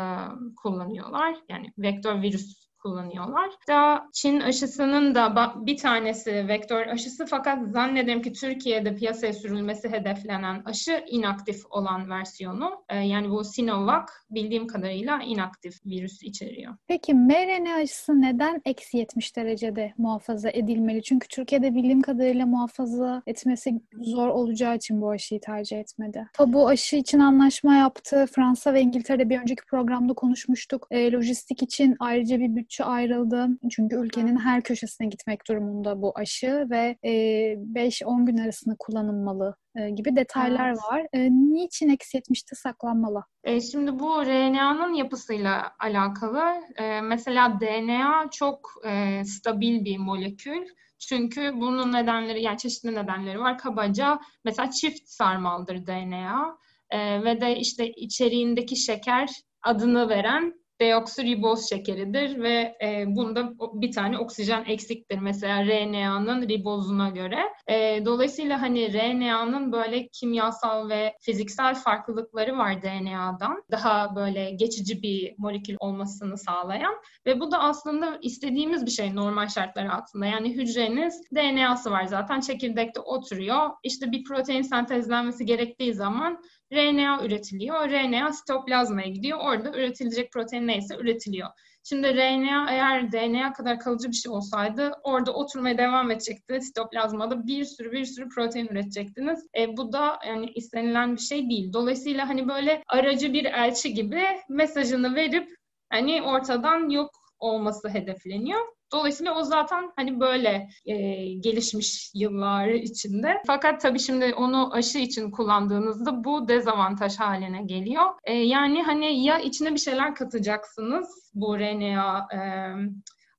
kullanıyorlar. 0.55 1.35
Yani 1.49 1.73
vektör 1.77 2.21
virüs 2.21 2.68
kullanıyorlar. 2.79 3.49
Da 3.67 4.09
Çin 4.13 4.39
aşısının 4.39 5.15
da 5.15 5.53
bir 5.55 5.77
tanesi 5.77 6.47
vektör 6.47 6.87
aşısı 6.87 7.25
fakat 7.25 7.71
zannederim 7.71 8.21
ki 8.21 8.33
Türkiye'de 8.33 8.95
piyasaya 8.95 9.33
sürülmesi 9.33 9.89
hedeflenen 9.89 10.61
aşı 10.65 11.03
inaktif 11.07 11.61
olan 11.69 12.09
versiyonu. 12.09 12.83
Ee, 12.89 12.95
yani 12.95 13.29
bu 13.29 13.43
Sinovac 13.43 14.05
bildiğim 14.29 14.67
kadarıyla 14.67 15.21
inaktif 15.23 15.85
virüs 15.85 16.23
içeriyor. 16.23 16.75
Peki 16.87 17.13
mRNA 17.13 17.75
aşısı 17.75 18.21
neden 18.21 18.61
eksi 18.65 18.97
70 18.97 19.35
derecede 19.35 19.93
muhafaza 19.97 20.49
edilmeli? 20.49 21.03
Çünkü 21.03 21.27
Türkiye'de 21.27 21.75
bildiğim 21.75 22.01
kadarıyla 22.01 22.45
muhafaza 22.45 23.23
etmesi 23.27 23.81
zor 24.01 24.27
olacağı 24.27 24.75
için 24.75 25.01
bu 25.01 25.09
aşıyı 25.09 25.41
tercih 25.41 25.79
etmedi. 25.79 26.27
Tabi 26.33 26.53
bu 26.53 26.67
aşı 26.67 26.95
için 26.95 27.19
anlaşma 27.19 27.75
yaptı. 27.75 28.25
Fransa 28.35 28.73
ve 28.73 28.81
İngiltere'de 28.81 29.29
bir 29.29 29.39
önceki 29.39 29.65
programda 29.65 30.13
konuşmuştuk. 30.13 30.87
E, 30.91 31.11
lojistik 31.11 31.63
için 31.63 31.95
ayrıca 31.99 32.39
bir 32.39 32.55
bütçe 32.69 32.83
ayrıldı. 32.83 33.47
Çünkü 33.71 33.95
ülkenin 33.95 34.37
her 34.37 34.61
köşesine 34.63 35.07
gitmek 35.07 35.47
durumunda 35.47 36.01
bu 36.01 36.11
aşı 36.15 36.67
ve 36.69 36.97
e, 37.03 37.11
5-10 37.11 38.25
gün 38.25 38.37
arasında 38.37 38.75
kullanılmalı 38.79 39.55
e, 39.75 39.89
gibi 39.89 40.15
detaylar 40.15 40.67
evet. 40.69 40.79
var. 40.91 41.07
E, 41.13 41.29
niçin 41.31 41.89
eksi 41.89 42.17
70'te 42.17 42.55
saklanmalı? 42.55 43.23
E, 43.43 43.61
şimdi 43.61 43.99
bu 43.99 44.25
RNA'nın 44.25 44.93
yapısıyla 44.93 45.71
alakalı. 45.79 46.43
E, 46.75 47.01
mesela 47.01 47.59
DNA 47.59 48.29
çok 48.31 48.71
e, 48.85 49.23
stabil 49.25 49.85
bir 49.85 49.97
molekül. 49.97 50.65
Çünkü 50.99 51.51
bunun 51.55 51.93
nedenleri 51.93 52.41
yani 52.41 52.57
çeşitli 52.57 52.95
nedenleri 52.95 53.39
var. 53.39 53.57
Kabaca 53.57 54.19
mesela 54.45 54.69
çift 54.71 55.09
sarmaldır 55.09 55.87
DNA 55.87 56.57
e, 56.89 57.23
ve 57.23 57.41
de 57.41 57.57
işte 57.57 57.91
içeriğindeki 57.91 58.75
şeker 58.75 59.29
adını 59.63 60.09
veren 60.09 60.59
deoksiriboz 60.81 61.69
şekeridir 61.69 62.43
ve 62.43 62.77
e, 62.83 63.05
bunda 63.07 63.53
bir 63.73 63.91
tane 63.91 64.17
oksijen 64.17 64.65
eksiktir 64.65 65.19
mesela 65.19 65.65
RNA'nın 65.65 66.49
ribozuna 66.49 67.09
göre. 67.09 67.39
E, 67.67 68.05
dolayısıyla 68.05 68.61
hani 68.61 68.93
RNA'nın 68.93 69.71
böyle 69.71 70.07
kimyasal 70.07 70.89
ve 70.89 71.13
fiziksel 71.21 71.75
farklılıkları 71.75 72.57
var 72.57 72.81
DNA'dan. 72.81 73.63
Daha 73.71 74.15
böyle 74.15 74.51
geçici 74.51 75.01
bir 75.01 75.35
molekül 75.37 75.75
olmasını 75.79 76.37
sağlayan 76.37 76.95
ve 77.25 77.39
bu 77.39 77.51
da 77.51 77.59
aslında 77.59 78.19
istediğimiz 78.21 78.85
bir 78.85 78.91
şey 78.91 79.15
normal 79.15 79.47
şartlar 79.47 79.85
altında. 79.85 80.25
Yani 80.25 80.53
hücreniz 80.55 81.21
DNA'sı 81.35 81.91
var 81.91 82.05
zaten 82.05 82.39
çekirdekte 82.39 82.99
oturuyor. 82.99 83.69
İşte 83.83 84.11
bir 84.11 84.23
protein 84.23 84.61
sentezlenmesi 84.61 85.45
gerektiği 85.45 85.93
zaman 85.93 86.39
RNA 86.73 87.25
üretiliyor. 87.25 87.89
RNA 87.89 88.33
sitoplazmaya 88.33 89.07
gidiyor. 89.07 89.39
Orada 89.41 89.69
üretilecek 89.69 90.31
protein 90.31 90.67
neyse 90.67 90.95
üretiliyor. 90.95 91.49
Şimdi 91.83 92.07
RNA 92.15 92.71
eğer 92.71 93.11
DNA 93.11 93.53
kadar 93.53 93.79
kalıcı 93.79 94.07
bir 94.07 94.15
şey 94.15 94.31
olsaydı 94.31 94.91
orada 95.03 95.33
oturmaya 95.33 95.77
devam 95.77 96.11
edecekti. 96.11 96.61
Sitoplazmada 96.61 97.47
bir 97.47 97.65
sürü 97.65 97.91
bir 97.91 98.05
sürü 98.05 98.29
protein 98.29 98.67
üretecektiniz. 98.67 99.47
E, 99.57 99.77
bu 99.77 99.93
da 99.93 100.19
yani 100.27 100.51
istenilen 100.55 101.15
bir 101.15 101.21
şey 101.21 101.49
değil. 101.49 101.73
Dolayısıyla 101.73 102.29
hani 102.29 102.47
böyle 102.47 102.83
aracı 102.87 103.33
bir 103.33 103.45
elçi 103.45 103.93
gibi 103.93 104.23
mesajını 104.49 105.15
verip 105.15 105.49
hani 105.89 106.21
ortadan 106.21 106.89
yok 106.89 107.11
olması 107.39 107.89
hedefleniyor. 107.89 108.78
Dolayısıyla 108.91 109.35
o 109.35 109.43
zaten 109.43 109.91
hani 109.95 110.19
böyle 110.19 110.69
e, 110.85 110.95
gelişmiş 111.33 112.11
yıllar 112.15 112.67
içinde. 112.67 113.41
Fakat 113.47 113.81
tabii 113.81 113.99
şimdi 113.99 114.33
onu 114.33 114.73
aşı 114.73 114.97
için 114.97 115.31
kullandığınızda 115.31 116.23
bu 116.23 116.47
dezavantaj 116.47 117.19
haline 117.19 117.61
geliyor. 117.63 118.05
E, 118.23 118.33
yani 118.33 118.83
hani 118.83 119.23
ya 119.23 119.39
içine 119.39 119.73
bir 119.73 119.79
şeyler 119.79 120.15
katacaksınız 120.15 121.31
bu 121.33 121.59
RNA 121.59 122.27
e, 122.33 122.39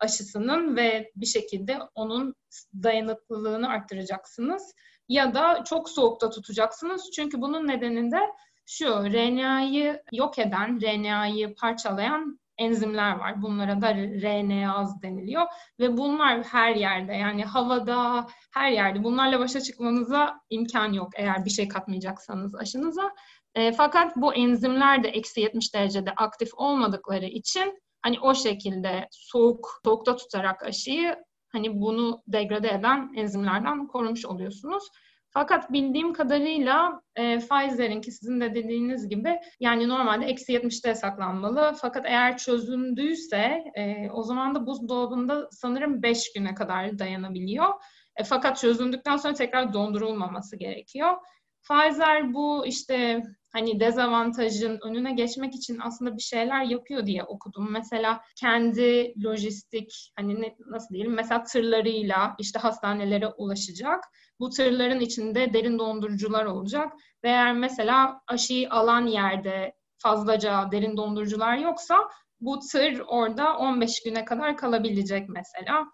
aşısının 0.00 0.76
ve 0.76 1.10
bir 1.16 1.26
şekilde 1.26 1.78
onun 1.94 2.34
dayanıklılığını 2.82 3.68
arttıracaksınız. 3.68 4.74
Ya 5.08 5.34
da 5.34 5.64
çok 5.64 5.88
soğukta 5.88 6.30
tutacaksınız. 6.30 7.10
Çünkü 7.16 7.40
bunun 7.40 7.68
nedeninde 7.68 8.18
şu 8.66 8.86
RNA'yı 8.86 10.02
yok 10.12 10.38
eden, 10.38 10.80
RNA'yı 10.82 11.54
parçalayan 11.54 12.40
enzimler 12.60 13.16
var. 13.16 13.42
Bunlara 13.42 13.80
da 13.80 13.94
RNAz 13.94 15.02
deniliyor 15.02 15.46
ve 15.80 15.96
bunlar 15.96 16.42
her 16.42 16.74
yerde 16.74 17.12
yani 17.12 17.44
havada 17.44 18.26
her 18.52 18.70
yerde 18.70 19.04
bunlarla 19.04 19.38
başa 19.40 19.60
çıkmanıza 19.60 20.40
imkan 20.50 20.92
yok 20.92 21.08
eğer 21.16 21.44
bir 21.44 21.50
şey 21.50 21.68
katmayacaksanız 21.68 22.54
aşınıza. 22.54 23.10
E, 23.54 23.72
fakat 23.72 24.16
bu 24.16 24.34
enzimler 24.34 25.02
de 25.02 25.08
eksi 25.08 25.40
70 25.40 25.74
derecede 25.74 26.10
aktif 26.10 26.48
olmadıkları 26.54 27.26
için 27.26 27.78
hani 28.02 28.20
o 28.20 28.34
şekilde 28.34 29.08
soğuk, 29.10 29.80
soğukta 29.84 30.16
tutarak 30.16 30.62
aşıyı 30.62 31.16
hani 31.52 31.80
bunu 31.80 32.22
degrade 32.26 32.68
eden 32.68 33.12
enzimlerden 33.16 33.86
korumuş 33.86 34.24
oluyorsunuz. 34.26 34.84
Fakat 35.32 35.72
bildiğim 35.72 36.12
kadarıyla 36.12 37.02
e, 37.16 37.38
Pfizer'inki 37.38 38.12
sizin 38.12 38.40
de 38.40 38.54
dediğiniz 38.54 39.08
gibi 39.08 39.40
yani 39.60 39.88
normalde 39.88 40.26
eksi 40.26 40.52
70'te 40.52 40.94
saklanmalı. 40.94 41.74
Fakat 41.80 42.06
eğer 42.06 42.36
çözündüyse 42.36 43.64
e, 43.74 44.10
o 44.10 44.22
zaman 44.22 44.54
da 44.54 44.66
buzdolabında 44.66 45.48
sanırım 45.50 46.02
5 46.02 46.32
güne 46.32 46.54
kadar 46.54 46.98
dayanabiliyor. 46.98 47.68
E, 48.16 48.24
fakat 48.24 48.58
çözündükten 48.58 49.16
sonra 49.16 49.34
tekrar 49.34 49.72
dondurulmaması 49.72 50.56
gerekiyor. 50.56 51.16
Pfizer 51.62 52.34
bu 52.34 52.66
işte 52.66 53.22
hani 53.52 53.80
dezavantajın 53.80 54.78
önüne 54.82 55.12
geçmek 55.12 55.54
için 55.54 55.78
aslında 55.82 56.16
bir 56.16 56.22
şeyler 56.22 56.64
yapıyor 56.64 57.06
diye 57.06 57.24
okudum. 57.24 57.72
Mesela 57.72 58.20
kendi 58.36 59.14
lojistik 59.24 60.12
hani 60.16 60.40
ne, 60.40 60.56
nasıl 60.66 60.94
diyelim 60.94 61.14
mesela 61.14 61.42
tırlarıyla 61.42 62.34
işte 62.38 62.58
hastanelere 62.58 63.28
ulaşacak. 63.28 64.04
Bu 64.40 64.50
tırların 64.50 65.00
içinde 65.00 65.52
derin 65.52 65.78
dondurucular 65.78 66.44
olacak. 66.44 66.92
Ve 67.24 67.28
eğer 67.28 67.52
mesela 67.52 68.20
aşıyı 68.26 68.70
alan 68.70 69.06
yerde 69.06 69.74
fazlaca 69.98 70.68
derin 70.72 70.96
dondurucular 70.96 71.56
yoksa 71.56 72.08
bu 72.40 72.60
tır 72.72 73.02
orada 73.06 73.56
15 73.56 74.02
güne 74.02 74.24
kadar 74.24 74.56
kalabilecek 74.56 75.28
mesela 75.28 75.86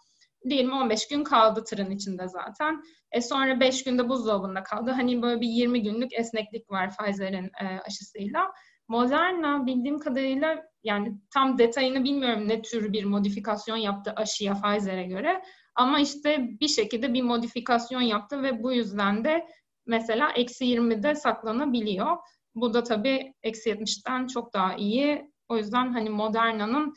diyelim 0.50 0.72
15 0.72 1.08
gün 1.08 1.24
kaldı 1.24 1.64
tırın 1.64 1.90
içinde 1.90 2.28
zaten. 2.28 2.82
E 3.12 3.20
sonra 3.20 3.60
5 3.60 3.84
günde 3.84 4.08
buzdolabında 4.08 4.62
kaldı. 4.62 4.90
Hani 4.90 5.22
böyle 5.22 5.40
bir 5.40 5.48
20 5.48 5.82
günlük 5.82 6.12
esneklik 6.12 6.70
var 6.70 6.90
Pfizer'in 6.90 7.50
e, 7.62 7.80
aşısıyla. 7.86 8.52
Moderna 8.88 9.66
bildiğim 9.66 9.98
kadarıyla 9.98 10.62
yani 10.84 11.14
tam 11.34 11.58
detayını 11.58 12.04
bilmiyorum 12.04 12.48
ne 12.48 12.62
tür 12.62 12.92
bir 12.92 13.04
modifikasyon 13.04 13.76
yaptı 13.76 14.12
aşıya 14.16 14.54
Pfizer'e 14.54 15.04
göre. 15.04 15.42
Ama 15.74 16.00
işte 16.00 16.48
bir 16.60 16.68
şekilde 16.68 17.14
bir 17.14 17.22
modifikasyon 17.22 18.00
yaptı 18.00 18.42
ve 18.42 18.62
bu 18.62 18.72
yüzden 18.72 19.24
de 19.24 19.46
mesela 19.86 20.30
eksi 20.30 20.64
20'de 20.64 21.14
saklanabiliyor. 21.14 22.16
Bu 22.54 22.74
da 22.74 22.82
tabii 22.82 23.34
eksi 23.42 23.70
70'ten 23.70 24.26
çok 24.26 24.54
daha 24.54 24.74
iyi. 24.74 25.30
O 25.48 25.56
yüzden 25.56 25.92
hani 25.92 26.10
Moderna'nın 26.10 26.94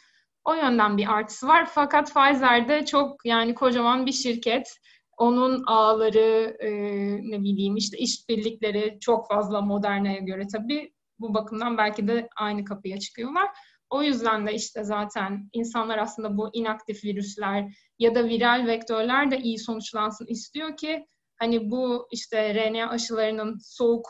o 0.49 0.53
yönden 0.53 0.97
bir 0.97 1.13
artısı 1.13 1.47
var. 1.47 1.69
Fakat 1.71 2.13
Pfizer'de 2.13 2.85
çok 2.85 3.25
yani 3.25 3.55
kocaman 3.55 4.05
bir 4.05 4.11
şirket. 4.11 4.77
Onun 5.17 5.63
ağları, 5.67 6.57
e, 6.59 6.69
ne 7.31 7.41
bileyim 7.41 7.77
işte 7.77 7.97
işbirlikleri 7.97 8.97
çok 9.01 9.27
fazla 9.27 9.61
Moderna'ya 9.61 10.19
göre 10.19 10.47
tabii. 10.47 10.93
Bu 11.19 11.33
bakımdan 11.33 11.77
belki 11.77 12.07
de 12.07 12.29
aynı 12.35 12.65
kapıya 12.65 12.99
çıkıyorlar. 12.99 13.47
O 13.89 14.03
yüzden 14.03 14.47
de 14.47 14.53
işte 14.53 14.83
zaten 14.83 15.49
insanlar 15.53 15.97
aslında 15.97 16.37
bu 16.37 16.49
inaktif 16.53 17.03
virüsler 17.03 17.65
ya 17.99 18.15
da 18.15 18.25
viral 18.25 18.67
vektörler 18.67 19.31
de 19.31 19.37
iyi 19.37 19.59
sonuçlansın 19.59 20.25
istiyor 20.25 20.77
ki 20.77 21.05
hani 21.35 21.71
bu 21.71 22.07
işte 22.11 22.53
RNA 22.55 22.89
aşılarının 22.89 23.57
soğuk 23.61 24.07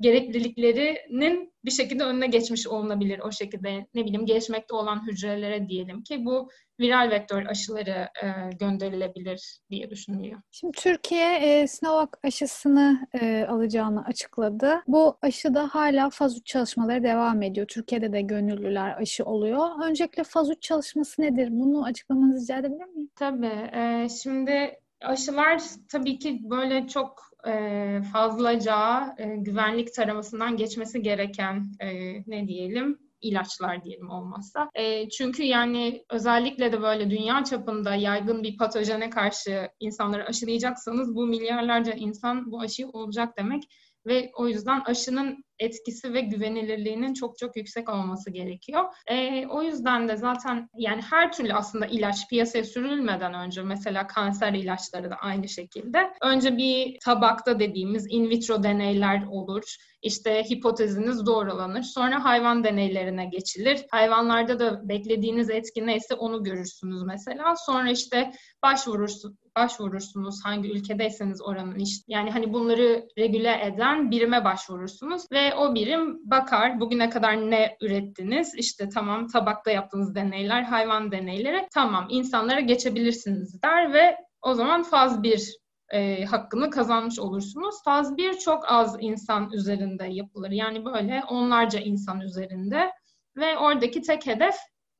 gerekliliklerinin 0.00 1.52
bir 1.64 1.70
şekilde 1.70 2.04
önüne 2.04 2.26
geçmiş 2.26 2.66
olunabilir. 2.66 3.18
O 3.18 3.32
şekilde 3.32 3.86
ne 3.94 4.04
bileyim 4.04 4.26
gelişmekte 4.26 4.74
olan 4.74 5.06
hücrelere 5.06 5.68
diyelim 5.68 6.02
ki 6.02 6.24
bu 6.24 6.48
viral 6.80 7.10
vektör 7.10 7.46
aşıları 7.46 8.08
e, 8.22 8.56
gönderilebilir 8.60 9.58
diye 9.70 9.90
düşünülüyor. 9.90 10.40
Şimdi 10.50 10.78
Türkiye 10.78 11.36
e, 11.36 11.66
Sinovac 11.66 12.08
aşısını 12.22 13.08
e, 13.20 13.46
alacağını 13.48 14.04
açıkladı. 14.04 14.82
Bu 14.86 15.18
aşıda 15.22 15.68
hala 15.72 16.10
faz 16.10 16.38
3 16.38 16.46
çalışmaları 16.46 17.02
devam 17.02 17.42
ediyor. 17.42 17.66
Türkiye'de 17.66 18.12
de 18.12 18.20
gönüllüler 18.20 18.96
aşı 19.00 19.24
oluyor. 19.24 19.68
Öncelikle 19.84 20.24
faz 20.24 20.50
3 20.50 20.62
çalışması 20.62 21.22
nedir? 21.22 21.48
Bunu 21.50 21.84
açıklamanızı 21.84 22.42
rica 22.42 22.58
edebilir 22.58 22.84
miyim? 22.84 23.10
Tabii. 23.16 23.70
E, 23.72 24.08
şimdi 24.22 24.80
aşılar 25.00 25.62
tabii 25.88 26.18
ki 26.18 26.40
böyle 26.42 26.88
çok 26.88 27.31
e, 27.48 28.02
fazlaca 28.12 29.14
e, 29.18 29.36
güvenlik 29.36 29.94
taramasından 29.94 30.56
geçmesi 30.56 31.02
gereken 31.02 31.72
e, 31.80 31.88
ne 32.26 32.48
diyelim 32.48 32.98
ilaçlar 33.20 33.84
diyelim 33.84 34.10
olmazsa. 34.10 34.70
E, 34.74 35.08
çünkü 35.08 35.42
yani 35.42 36.04
özellikle 36.10 36.72
de 36.72 36.82
böyle 36.82 37.10
dünya 37.10 37.44
çapında 37.44 37.94
yaygın 37.94 38.42
bir 38.42 38.56
patojene 38.56 39.10
karşı 39.10 39.68
insanları 39.80 40.26
aşılayacaksanız 40.26 41.14
bu 41.14 41.26
milyarlarca 41.26 41.92
insan 41.92 42.52
bu 42.52 42.60
aşıyı 42.60 42.88
olacak 42.88 43.38
demek 43.38 43.62
ve 44.06 44.30
o 44.34 44.48
yüzden 44.48 44.80
aşının 44.80 45.44
etkisi 45.58 46.14
ve 46.14 46.20
güvenilirliğinin 46.20 47.14
çok 47.14 47.38
çok 47.38 47.56
yüksek 47.56 47.88
olması 47.88 48.30
gerekiyor. 48.30 48.84
E, 49.06 49.46
o 49.46 49.62
yüzden 49.62 50.08
de 50.08 50.16
zaten 50.16 50.68
yani 50.76 51.02
her 51.10 51.32
türlü 51.32 51.54
aslında 51.54 51.86
ilaç 51.86 52.28
piyasaya 52.28 52.64
sürülmeden 52.64 53.34
önce 53.34 53.62
mesela 53.62 54.06
kanser 54.06 54.52
ilaçları 54.52 55.10
da 55.10 55.14
aynı 55.14 55.48
şekilde 55.48 56.12
önce 56.22 56.56
bir 56.56 56.98
tabakta 57.04 57.58
dediğimiz 57.58 58.06
in 58.10 58.30
vitro 58.30 58.62
deneyler 58.62 59.22
olur. 59.30 59.76
İşte 60.02 60.44
hipoteziniz 60.50 61.26
doğrulanır. 61.26 61.82
Sonra 61.82 62.24
hayvan 62.24 62.64
deneylerine 62.64 63.26
geçilir. 63.26 63.86
Hayvanlarda 63.90 64.58
da 64.58 64.88
beklediğiniz 64.88 65.50
etki 65.50 65.86
neyse 65.86 66.14
onu 66.14 66.42
görürsünüz 66.42 67.02
mesela. 67.02 67.54
Sonra 67.56 67.90
işte 67.90 68.32
başvurursunuz, 68.62 69.36
başvurursunuz 69.56 70.44
hangi 70.44 70.72
ülkedeyseniz 70.72 71.42
oranın 71.42 71.78
işte 71.78 72.04
yani 72.08 72.30
hani 72.30 72.52
bunları 72.52 73.08
regüle 73.18 73.64
eden 73.64 74.10
birime 74.10 74.44
başvurursunuz 74.44 75.22
ve 75.32 75.41
o 75.54 75.74
birim 75.74 76.30
bakar 76.30 76.80
bugüne 76.80 77.10
kadar 77.10 77.50
ne 77.50 77.76
ürettiniz 77.80 78.54
işte 78.56 78.88
tamam 78.88 79.26
tabakta 79.28 79.70
yaptığınız 79.70 80.14
deneyler 80.14 80.62
hayvan 80.62 81.12
deneyleri 81.12 81.68
tamam 81.74 82.06
insanlara 82.10 82.60
geçebilirsiniz 82.60 83.62
der 83.62 83.92
ve 83.92 84.16
o 84.42 84.54
zaman 84.54 84.82
faz 84.82 85.22
1 85.22 85.62
e, 85.92 86.24
hakkını 86.24 86.70
kazanmış 86.70 87.18
olursunuz. 87.18 87.82
Faz 87.84 88.16
1 88.16 88.38
çok 88.38 88.64
az 88.72 88.96
insan 89.00 89.50
üzerinde 89.52 90.04
yapılır. 90.04 90.50
Yani 90.50 90.84
böyle 90.84 91.22
onlarca 91.28 91.80
insan 91.80 92.20
üzerinde 92.20 92.92
ve 93.36 93.58
oradaki 93.58 94.02
tek 94.02 94.26
hedef 94.26 94.54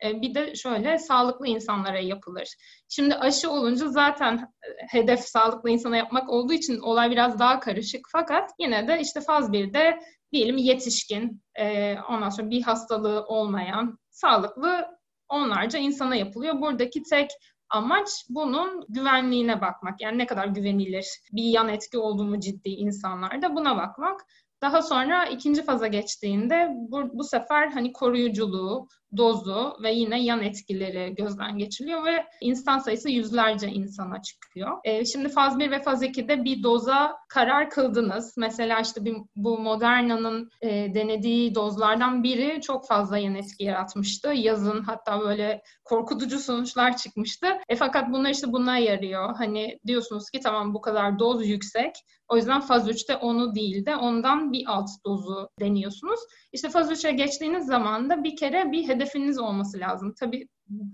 e, 0.04 0.22
bir 0.22 0.34
de 0.34 0.54
şöyle 0.54 0.98
sağlıklı 0.98 1.46
insanlara 1.46 1.98
yapılır. 1.98 2.48
Şimdi 2.88 3.14
aşı 3.14 3.50
olunca 3.50 3.88
zaten 3.88 4.34
e, 4.36 4.98
hedef 4.98 5.20
sağlıklı 5.20 5.70
insana 5.70 5.96
yapmak 5.96 6.30
olduğu 6.30 6.52
için 6.52 6.78
olay 6.78 7.10
biraz 7.10 7.38
daha 7.38 7.60
karışık. 7.60 8.06
Fakat 8.12 8.50
yine 8.58 8.88
de 8.88 9.00
işte 9.00 9.20
faz 9.20 9.50
1'de 9.50 9.98
diyelim 10.32 10.56
yetişkin, 10.56 11.42
e, 11.58 11.96
ondan 12.08 12.28
sonra 12.28 12.50
bir 12.50 12.62
hastalığı 12.62 13.24
olmayan, 13.26 13.98
sağlıklı 14.10 14.86
onlarca 15.28 15.78
insana 15.78 16.16
yapılıyor. 16.16 16.60
Buradaki 16.60 17.02
tek 17.02 17.30
amaç 17.70 18.08
bunun 18.28 18.84
güvenliğine 18.88 19.60
bakmak. 19.60 20.00
Yani 20.00 20.18
ne 20.18 20.26
kadar 20.26 20.46
güvenilir 20.46 21.06
bir 21.32 21.44
yan 21.44 21.68
etki 21.68 21.98
olduğunu 21.98 22.40
ciddi 22.40 22.68
insanlarda 22.68 23.56
buna 23.56 23.76
bakmak. 23.76 24.20
Daha 24.62 24.82
sonra 24.82 25.26
ikinci 25.26 25.62
faza 25.62 25.86
geçtiğinde 25.86 26.68
bu, 26.74 27.18
bu 27.18 27.24
sefer 27.24 27.68
hani 27.68 27.92
koruyuculuğu, 27.92 28.88
dozu 29.16 29.76
ve 29.82 29.92
yine 29.92 30.22
yan 30.24 30.42
etkileri 30.42 31.14
gözden 31.14 31.58
geçiriliyor 31.58 32.04
ve 32.04 32.26
insan 32.40 32.78
sayısı 32.78 33.10
yüzlerce 33.10 33.68
insana 33.68 34.22
çıkıyor. 34.22 34.78
E, 34.84 35.04
şimdi 35.04 35.28
faz 35.28 35.58
1 35.58 35.70
ve 35.70 35.82
faz 35.82 36.02
2'de 36.02 36.44
bir 36.44 36.62
doza 36.62 37.16
karar 37.28 37.70
kıldınız. 37.70 38.34
Mesela 38.36 38.80
işte 38.80 39.04
bir, 39.04 39.16
bu 39.36 39.58
Moderna'nın 39.58 40.50
e, 40.60 40.94
denediği 40.94 41.54
dozlardan 41.54 42.22
biri 42.22 42.60
çok 42.60 42.88
fazla 42.88 43.18
yan 43.18 43.34
etki 43.34 43.64
yaratmıştı. 43.64 44.28
Yazın 44.28 44.82
hatta 44.82 45.20
böyle 45.20 45.62
korkutucu 45.84 46.38
sonuçlar 46.38 46.96
çıkmıştı. 46.96 47.46
E, 47.68 47.76
fakat 47.76 48.12
bunlar 48.12 48.30
işte 48.30 48.52
buna 48.52 48.78
yarıyor. 48.78 49.36
Hani 49.36 49.78
diyorsunuz 49.86 50.30
ki 50.30 50.40
tamam 50.40 50.74
bu 50.74 50.80
kadar 50.80 51.18
doz 51.18 51.46
yüksek. 51.46 51.92
O 52.28 52.36
yüzden 52.36 52.60
faz 52.60 52.88
3'te 52.88 53.16
onu 53.16 53.54
değil 53.54 53.86
de 53.86 53.96
ondan 53.96 54.52
bir 54.52 54.64
alt 54.66 54.88
dozu 55.06 55.48
deniyorsunuz. 55.60 56.20
İşte 56.52 56.68
faz 56.68 56.90
3'e 57.04 57.12
geçtiğiniz 57.12 57.66
zaman 57.66 58.10
da 58.10 58.24
bir 58.24 58.36
kere 58.36 58.72
bir 58.72 58.88
hedefiniz 58.88 59.38
olması 59.38 59.80
lazım. 59.80 60.14
Tabii 60.20 60.48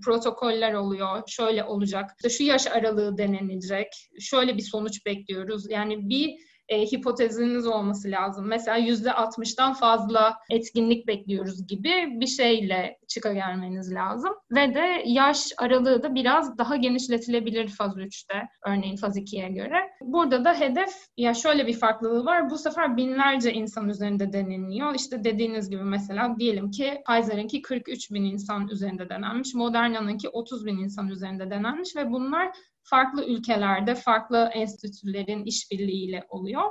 protokoller 0.05 0.73
oluyor, 0.73 1.23
şöyle 1.27 1.63
olacak, 1.63 2.11
işte 2.17 2.29
şu 2.29 2.43
yaş 2.43 2.67
aralığı 2.67 3.17
denenecek, 3.17 3.87
şöyle 4.19 4.57
bir 4.57 4.61
sonuç 4.61 5.05
bekliyoruz. 5.05 5.69
Yani 5.69 6.09
bir 6.09 6.35
e, 6.69 6.81
hipoteziniz 6.81 7.67
olması 7.67 8.11
lazım. 8.11 8.47
Mesela 8.47 8.77
yüzde 8.77 9.09
60'dan 9.09 9.73
fazla 9.73 10.37
etkinlik 10.49 11.07
bekliyoruz 11.07 11.67
gibi 11.67 11.93
bir 12.09 12.27
şeyle 12.27 12.97
çıka 13.07 13.33
gelmeniz 13.33 13.93
lazım. 13.93 14.33
Ve 14.51 14.75
de 14.75 15.03
yaş 15.05 15.51
aralığı 15.57 16.03
da 16.03 16.15
biraz 16.15 16.57
daha 16.57 16.75
genişletilebilir 16.75 17.67
faz 17.67 17.97
3'te 17.97 18.47
örneğin 18.67 18.95
faz 18.95 19.17
2'ye 19.17 19.49
göre. 19.49 19.89
Burada 20.01 20.45
da 20.45 20.59
hedef 20.59 20.89
ya 21.17 21.33
şöyle 21.33 21.67
bir 21.67 21.79
farklılığı 21.79 22.25
var. 22.25 22.49
Bu 22.49 22.57
sefer 22.57 22.97
binlerce 22.97 23.53
insan 23.53 23.89
üzerinde 23.89 24.33
deneniyor. 24.33 24.95
İşte 24.95 25.23
dediğiniz 25.23 25.69
gibi 25.69 25.83
mesela 25.83 26.35
diyelim 26.39 26.71
ki 26.71 27.01
Pfizer'inki 27.07 27.61
43 27.61 28.11
bin 28.11 28.23
insan 28.23 28.67
üzerinde 28.67 29.09
denenmiş. 29.09 29.53
Moderna'nınki 29.53 30.29
30 30.29 30.65
bin 30.65 30.77
insan 30.77 31.07
üzerinde 31.07 31.49
denenmiş 31.49 31.95
ve 31.95 32.11
bunlar 32.11 32.51
farklı 32.83 33.25
ülkelerde 33.25 33.95
farklı 33.95 34.49
enstitülerin 34.53 35.45
işbirliğiyle 35.45 36.25
oluyor. 36.29 36.63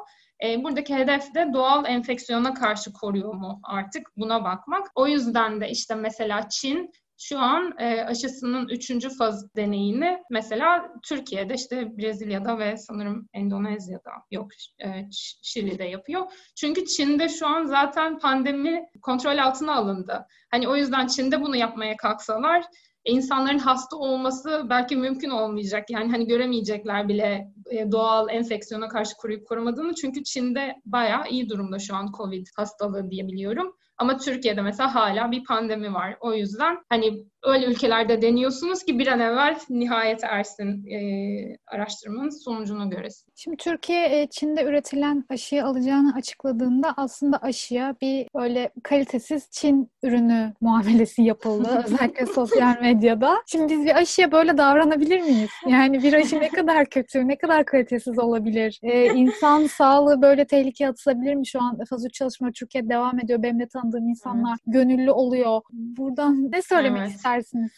E, 0.44 0.64
buradaki 0.64 0.94
hedef 0.94 1.34
de 1.34 1.50
doğal 1.54 1.84
enfeksiyona 1.86 2.54
karşı 2.54 2.92
koruyor 2.92 3.34
mu 3.34 3.60
artık 3.64 4.06
buna 4.16 4.44
bakmak. 4.44 4.86
O 4.94 5.06
yüzden 5.06 5.60
de 5.60 5.70
işte 5.70 5.94
mesela 5.94 6.48
Çin 6.48 6.90
şu 7.20 7.38
an 7.38 7.74
e, 7.78 8.00
aşısının 8.00 8.68
üçüncü 8.68 9.10
faz 9.10 9.54
deneyini 9.56 10.22
mesela 10.30 10.92
Türkiye'de 11.08 11.54
işte 11.54 11.98
Brezilya'da 11.98 12.58
ve 12.58 12.76
sanırım 12.76 13.28
Endonezya'da 13.32 14.10
yok 14.30 14.50
e, 14.84 15.08
Şili'de 15.42 15.84
yapıyor. 15.84 16.32
Çünkü 16.56 16.84
Çin'de 16.84 17.28
şu 17.28 17.46
an 17.46 17.64
zaten 17.64 18.18
pandemi 18.18 18.86
kontrol 19.02 19.38
altına 19.38 19.74
alındı. 19.74 20.26
Hani 20.50 20.68
o 20.68 20.76
yüzden 20.76 21.06
Çin'de 21.06 21.40
bunu 21.40 21.56
yapmaya 21.56 21.96
kalksalar 21.96 22.64
insanların 23.08 23.58
hasta 23.58 23.96
olması 23.96 24.66
belki 24.70 24.96
mümkün 24.96 25.30
olmayacak. 25.30 25.90
Yani 25.90 26.10
hani 26.10 26.26
göremeyecekler 26.26 27.08
bile 27.08 27.52
e, 27.70 27.92
doğal 27.92 28.28
enfeksiyona 28.30 28.88
karşı 28.88 29.16
koruyup 29.16 29.46
korumadığını. 29.46 29.94
Çünkü 29.94 30.24
Çin'de 30.24 30.74
bayağı 30.86 31.28
iyi 31.30 31.48
durumda 31.48 31.78
şu 31.78 31.96
an 31.96 32.12
COVID 32.16 32.46
hastalığı 32.56 33.10
diyebiliyorum. 33.10 33.77
Ama 33.98 34.16
Türkiye'de 34.16 34.62
mesela 34.62 34.94
hala 34.94 35.30
bir 35.30 35.44
pandemi 35.44 35.94
var. 35.94 36.16
O 36.20 36.34
yüzden 36.34 36.78
hani 36.88 37.24
öyle 37.42 37.66
ülkelerde 37.66 38.22
deniyorsunuz 38.22 38.82
ki 38.82 38.98
bir 38.98 39.06
an 39.06 39.20
evvel 39.20 39.58
nihayet 39.70 40.24
ersin 40.24 40.86
e, 40.86 40.98
araştırmanın 41.66 42.44
sonucunu 42.44 42.90
göresin. 42.90 43.32
Şimdi 43.36 43.56
Türkiye 43.56 44.20
e, 44.20 44.26
Çin'de 44.30 44.64
üretilen 44.64 45.24
aşıyı 45.28 45.64
alacağını 45.64 46.14
açıkladığında 46.14 46.94
aslında 46.96 47.38
aşıya 47.42 47.96
bir 48.02 48.26
böyle 48.34 48.70
kalitesiz 48.82 49.50
Çin 49.50 49.90
ürünü 50.02 50.52
muamelesi 50.60 51.22
yapıldı. 51.22 51.82
özellikle 51.84 52.26
sosyal 52.26 52.80
medyada. 52.80 53.42
Şimdi 53.46 53.72
biz 53.72 53.84
bir 53.84 53.96
aşıya 53.96 54.32
böyle 54.32 54.58
davranabilir 54.58 55.20
miyiz? 55.20 55.50
Yani 55.66 56.02
bir 56.02 56.12
aşı 56.12 56.40
ne 56.40 56.48
kadar 56.48 56.86
kötü, 56.86 57.28
ne 57.28 57.38
kadar 57.38 57.64
kalitesiz 57.64 58.18
olabilir? 58.18 58.80
Ee, 58.82 59.06
insan 59.06 59.66
sağlığı 59.66 60.22
böyle 60.22 60.44
tehlikeye 60.44 60.90
atılabilir 60.90 61.34
mi 61.34 61.46
şu 61.46 61.62
an? 61.62 61.78
Faz 61.90 62.06
3 62.06 62.14
çalışma 62.14 62.52
Türkiye 62.52 62.88
devam 62.88 63.20
ediyor. 63.20 63.42
Benim 63.42 63.60
de 63.60 63.68
tanıdığım 63.90 64.08
insanlar 64.08 64.50
evet. 64.52 64.74
gönüllü 64.74 65.10
oluyor. 65.10 65.60
Buradan 65.72 66.52
ne 66.52 66.62
söylemek 66.62 67.02
evet. 67.02 67.10
istersiniz? 67.10 67.72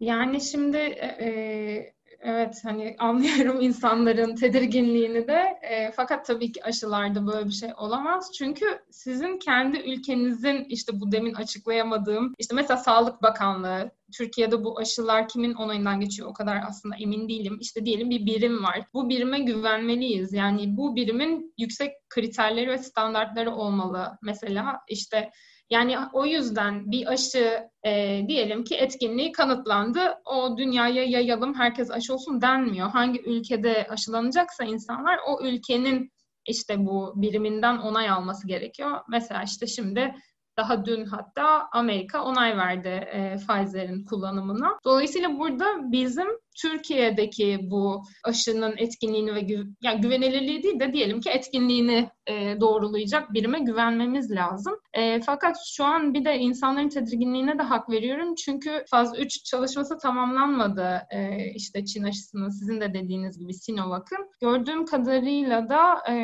Yani 0.00 0.40
şimdi 0.40 0.76
e, 0.76 1.06
e 1.06 1.93
evet 2.24 2.60
hani 2.64 2.96
anlıyorum 2.98 3.60
insanların 3.60 4.34
tedirginliğini 4.34 5.28
de 5.28 5.58
e, 5.62 5.92
fakat 5.92 6.26
tabii 6.26 6.52
ki 6.52 6.64
aşılarda 6.64 7.26
böyle 7.26 7.46
bir 7.46 7.52
şey 7.52 7.70
olamaz. 7.76 8.30
Çünkü 8.38 8.66
sizin 8.90 9.38
kendi 9.38 9.78
ülkenizin 9.78 10.64
işte 10.68 11.00
bu 11.00 11.12
demin 11.12 11.34
açıklayamadığım 11.34 12.34
işte 12.38 12.54
mesela 12.54 12.76
Sağlık 12.76 13.22
Bakanlığı 13.22 13.90
Türkiye'de 14.12 14.64
bu 14.64 14.78
aşılar 14.78 15.28
kimin 15.28 15.54
onayından 15.54 16.00
geçiyor 16.00 16.28
o 16.28 16.32
kadar 16.32 16.60
aslında 16.68 16.96
emin 16.96 17.28
değilim. 17.28 17.58
İşte 17.60 17.84
diyelim 17.84 18.10
bir 18.10 18.26
birim 18.26 18.64
var. 18.64 18.80
Bu 18.94 19.08
birime 19.08 19.38
güvenmeliyiz. 19.38 20.32
Yani 20.32 20.76
bu 20.76 20.96
birimin 20.96 21.54
yüksek 21.58 21.92
kriterleri 22.08 22.70
ve 22.70 22.78
standartları 22.78 23.50
olmalı. 23.50 24.18
Mesela 24.22 24.80
işte 24.88 25.30
yani 25.74 25.96
o 26.12 26.26
yüzden 26.26 26.90
bir 26.90 27.06
aşı 27.06 27.68
e, 27.86 28.22
diyelim 28.28 28.64
ki 28.64 28.74
etkinliği 28.74 29.32
kanıtlandı. 29.32 30.00
O 30.24 30.56
dünyaya 30.58 31.04
yayalım, 31.04 31.54
herkes 31.54 31.90
aşı 31.90 32.14
olsun 32.14 32.40
denmiyor. 32.40 32.90
Hangi 32.90 33.22
ülkede 33.22 33.86
aşılanacaksa 33.90 34.64
insanlar 34.64 35.18
o 35.28 35.46
ülkenin 35.46 36.12
işte 36.46 36.86
bu 36.86 37.12
biriminden 37.16 37.78
onay 37.78 38.10
alması 38.10 38.46
gerekiyor. 38.46 39.00
Mesela 39.08 39.42
işte 39.42 39.66
şimdi 39.66 40.14
daha 40.56 40.84
dün 40.84 41.04
hatta 41.04 41.68
Amerika 41.72 42.24
onay 42.24 42.56
verdi 42.56 42.88
e, 42.88 43.36
Pfizer'in 43.36 44.04
kullanımına. 44.04 44.78
Dolayısıyla 44.84 45.38
burada 45.38 45.92
bizim 45.92 46.26
Türkiye'deki 46.62 47.58
bu 47.62 48.02
aşının 48.24 48.74
etkinliğini 48.76 49.34
ve 49.34 49.40
gü- 49.40 49.74
yani 49.82 50.00
güvenilirliği 50.00 50.62
değil 50.62 50.80
de 50.80 50.92
diyelim 50.92 51.20
ki 51.20 51.30
etkinliğini 51.30 52.10
e, 52.26 52.60
doğrulayacak 52.60 53.32
birime 53.32 53.58
güvenmemiz 53.58 54.30
lazım. 54.30 54.74
E, 54.92 55.20
fakat 55.20 55.56
şu 55.66 55.84
an 55.84 56.14
bir 56.14 56.24
de 56.24 56.38
insanların 56.38 56.88
tedirginliğine 56.88 57.58
de 57.58 57.62
hak 57.62 57.90
veriyorum. 57.90 58.34
Çünkü 58.34 58.84
faz 58.90 59.18
3 59.18 59.44
çalışması 59.44 59.98
tamamlanmadı 59.98 61.02
e, 61.10 61.44
işte 61.54 61.84
Çin 61.84 62.04
aşısının 62.04 62.48
sizin 62.48 62.80
de 62.80 62.94
dediğiniz 62.94 63.38
gibi 63.38 63.54
Sinovac'ın. 63.54 64.30
Gördüğüm 64.40 64.86
kadarıyla 64.86 65.68
da 65.68 66.12
e, 66.12 66.16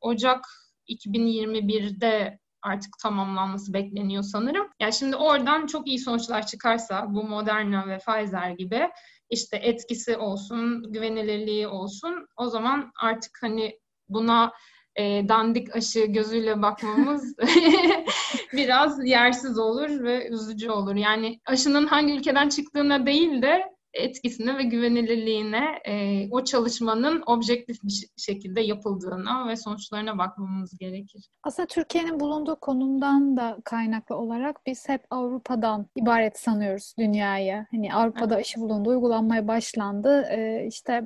Ocak 0.00 0.44
2021'de 0.88 2.38
artık 2.62 2.98
tamamlanması 3.02 3.72
bekleniyor 3.72 4.22
sanırım. 4.22 4.68
Yani 4.80 4.92
şimdi 4.92 5.16
oradan 5.16 5.66
çok 5.66 5.88
iyi 5.88 5.98
sonuçlar 5.98 6.46
çıkarsa 6.46 7.06
bu 7.08 7.24
Moderna 7.24 7.88
ve 7.88 7.98
Pfizer 7.98 8.50
gibi 8.50 8.88
işte 9.30 9.56
etkisi 9.56 10.16
olsun, 10.16 10.92
güvenilirliği 10.92 11.68
olsun 11.68 12.26
o 12.36 12.48
zaman 12.48 12.92
artık 13.02 13.38
hani 13.40 13.78
buna 14.08 14.52
e, 14.96 15.28
dandik 15.28 15.76
aşı 15.76 16.00
gözüyle 16.00 16.62
bakmamız 16.62 17.36
biraz 18.52 19.06
yersiz 19.06 19.58
olur 19.58 20.02
ve 20.02 20.28
üzücü 20.28 20.70
olur. 20.70 20.94
Yani 20.94 21.40
aşının 21.46 21.86
hangi 21.86 22.12
ülkeden 22.14 22.48
çıktığına 22.48 23.06
değil 23.06 23.42
de 23.42 23.72
etkisine 23.94 24.58
ve 24.58 24.62
güvenilirliğine 24.62 25.64
e, 25.84 26.28
o 26.30 26.44
çalışmanın 26.44 27.22
objektif 27.26 27.82
bir 27.82 28.08
şekilde 28.16 28.60
yapıldığına 28.60 29.48
ve 29.48 29.56
sonuçlarına 29.56 30.18
bakmamız 30.18 30.78
gerekir. 30.78 31.28
Aslında 31.42 31.66
Türkiye'nin 31.66 32.20
bulunduğu 32.20 32.56
konumdan 32.60 33.36
da 33.36 33.58
kaynaklı 33.64 34.16
olarak 34.16 34.66
biz 34.66 34.88
hep 34.88 35.02
Avrupa'dan 35.10 35.86
ibaret 35.96 36.38
sanıyoruz 36.38 36.94
dünyayı. 36.98 37.66
Hani 37.70 37.94
Avrupa'da 37.94 38.34
evet. 38.34 38.46
aşı 38.46 38.60
bulundu, 38.60 38.90
uygulanmaya 38.90 39.48
başlandı. 39.48 40.22
Ee, 40.30 40.66
işte 40.68 41.02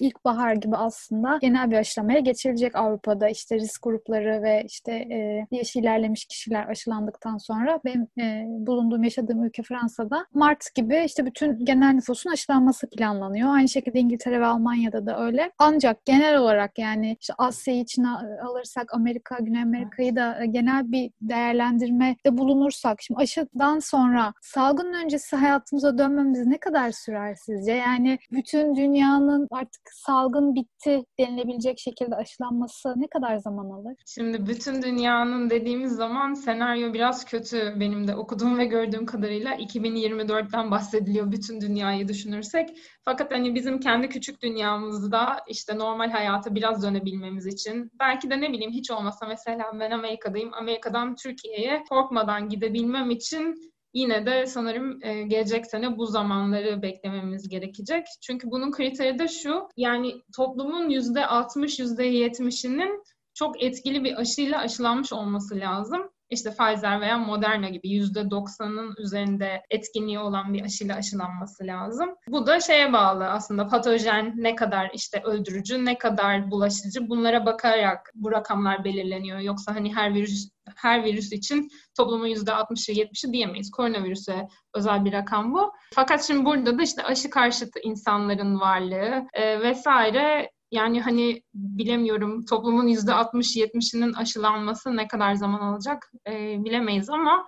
ilkbahar 0.00 0.54
gibi 0.54 0.76
aslında 0.76 1.38
genel 1.40 1.70
bir 1.70 1.76
aşılamaya 1.76 2.18
geçilecek 2.18 2.76
Avrupa'da. 2.76 3.28
işte 3.28 3.56
risk 3.56 3.82
grupları 3.82 4.42
ve 4.42 4.64
işte 4.66 4.92
e, 4.92 5.46
yaş 5.50 5.76
ilerlemiş 5.76 6.24
kişiler 6.24 6.68
aşılandıktan 6.68 7.36
sonra 7.36 7.80
benim 7.84 8.08
e, 8.20 8.44
bulunduğum, 8.48 9.02
yaşadığım 9.02 9.44
ülke 9.44 9.62
Fransa'da 9.62 10.26
Mart 10.34 10.74
gibi 10.74 11.02
işte 11.06 11.26
bütün 11.26 11.64
genel 11.64 11.92
nüfus 11.92 12.11
nüfusun 12.12 12.30
aşılanması 12.30 12.90
planlanıyor. 12.90 13.54
Aynı 13.54 13.68
şekilde 13.68 13.98
İngiltere 13.98 14.40
ve 14.40 14.46
Almanya'da 14.46 15.06
da 15.06 15.24
öyle. 15.24 15.52
Ancak 15.58 16.04
genel 16.04 16.38
olarak 16.38 16.78
yani 16.78 17.16
işte 17.20 17.34
Asya 17.38 17.74
için 17.74 18.04
alırsak 18.44 18.94
Amerika, 18.94 19.38
Güney 19.40 19.62
Amerika'yı 19.62 20.16
da 20.16 20.42
e, 20.42 20.46
genel 20.46 20.92
bir 20.92 21.10
değerlendirmede 21.20 22.38
bulunursak 22.38 23.02
şimdi 23.02 23.20
aşıdan 23.20 23.78
sonra 23.78 24.32
salgın 24.42 24.92
öncesi 24.92 25.36
hayatımıza 25.36 25.98
dönmemiz 25.98 26.46
ne 26.46 26.58
kadar 26.58 26.90
sürer 26.90 27.34
sizce? 27.34 27.72
Yani 27.72 28.18
bütün 28.32 28.76
dünyanın 28.76 29.48
artık 29.50 29.82
salgın 29.92 30.54
bitti 30.54 31.04
denilebilecek 31.18 31.78
şekilde 31.78 32.16
aşılanması 32.16 32.94
ne 32.96 33.06
kadar 33.06 33.36
zaman 33.36 33.70
alır? 33.70 33.94
Şimdi 34.06 34.46
bütün 34.46 34.82
dünyanın 34.82 35.50
dediğimiz 35.50 35.92
zaman 35.92 36.34
senaryo 36.34 36.92
biraz 36.92 37.24
kötü 37.24 37.74
benim 37.80 38.08
de 38.08 38.16
okuduğum 38.16 38.58
ve 38.58 38.64
gördüğüm 38.64 39.06
kadarıyla 39.06 39.54
2024'ten 39.54 40.70
bahsediliyor 40.70 41.32
bütün 41.32 41.60
dünyayı 41.60 42.01
dünyayı 42.02 42.08
düşünürsek. 42.08 42.68
Fakat 43.04 43.32
hani 43.32 43.54
bizim 43.54 43.80
kendi 43.80 44.08
küçük 44.08 44.42
dünyamızda 44.42 45.40
işte 45.48 45.78
normal 45.78 46.10
hayata 46.10 46.54
biraz 46.54 46.82
dönebilmemiz 46.82 47.46
için 47.46 47.90
belki 47.98 48.30
de 48.30 48.40
ne 48.40 48.52
bileyim 48.52 48.72
hiç 48.72 48.90
olmasa 48.90 49.26
mesela 49.26 49.72
ben 49.80 49.90
Amerika'dayım. 49.90 50.54
Amerika'dan 50.54 51.14
Türkiye'ye 51.14 51.82
korkmadan 51.88 52.48
gidebilmem 52.48 53.10
için 53.10 53.54
yine 53.94 54.26
de 54.26 54.46
sanırım 54.46 54.98
e, 55.02 55.22
gelecek 55.22 55.66
sene 55.66 55.96
bu 55.96 56.06
zamanları 56.06 56.82
beklememiz 56.82 57.48
gerekecek. 57.48 58.06
Çünkü 58.22 58.50
bunun 58.50 58.70
kriteri 58.70 59.18
de 59.18 59.28
şu, 59.28 59.68
yani 59.76 60.14
toplumun 60.36 60.90
%60, 60.90 61.82
%70'inin 61.82 63.02
çok 63.34 63.62
etkili 63.62 64.04
bir 64.04 64.20
aşıyla 64.20 64.58
aşılanmış 64.58 65.12
olması 65.12 65.56
lazım 65.56 66.11
işte 66.32 66.50
Pfizer 66.50 67.00
veya 67.00 67.18
Moderna 67.18 67.68
gibi 67.68 67.88
%90'ın 67.88 68.94
üzerinde 68.98 69.62
etkinliği 69.70 70.18
olan 70.18 70.54
bir 70.54 70.64
aşıyla 70.64 70.96
aşılanması 70.96 71.66
lazım. 71.66 72.08
Bu 72.28 72.46
da 72.46 72.60
şeye 72.60 72.92
bağlı 72.92 73.26
aslında 73.30 73.68
patojen 73.68 74.32
ne 74.36 74.54
kadar 74.54 74.90
işte 74.94 75.22
öldürücü, 75.24 75.84
ne 75.84 75.98
kadar 75.98 76.50
bulaşıcı 76.50 77.08
bunlara 77.08 77.46
bakarak 77.46 78.10
bu 78.14 78.32
rakamlar 78.32 78.84
belirleniyor. 78.84 79.38
Yoksa 79.38 79.74
hani 79.74 79.94
her 79.94 80.14
virüs 80.14 80.48
her 80.76 81.04
virüs 81.04 81.32
için 81.32 81.68
toplumun 81.96 82.26
%60'ı 82.26 82.94
70'i 82.94 83.32
diyemeyiz. 83.32 83.70
Koronavirüse 83.70 84.48
özel 84.74 85.04
bir 85.04 85.12
rakam 85.12 85.54
bu. 85.54 85.72
Fakat 85.94 86.24
şimdi 86.24 86.44
burada 86.44 86.78
da 86.78 86.82
işte 86.82 87.04
aşı 87.04 87.30
karşıtı 87.30 87.80
insanların 87.82 88.60
varlığı 88.60 89.26
e, 89.32 89.60
vesaire 89.60 90.50
yani 90.72 91.00
hani 91.00 91.42
bilemiyorum 91.54 92.44
toplumun 92.44 92.86
yüzde 92.86 93.10
60-70'inin 93.10 94.12
aşılanması 94.12 94.96
ne 94.96 95.08
kadar 95.08 95.34
zaman 95.34 95.60
alacak 95.60 96.12
e, 96.28 96.64
bilemeyiz 96.64 97.10
ama 97.10 97.46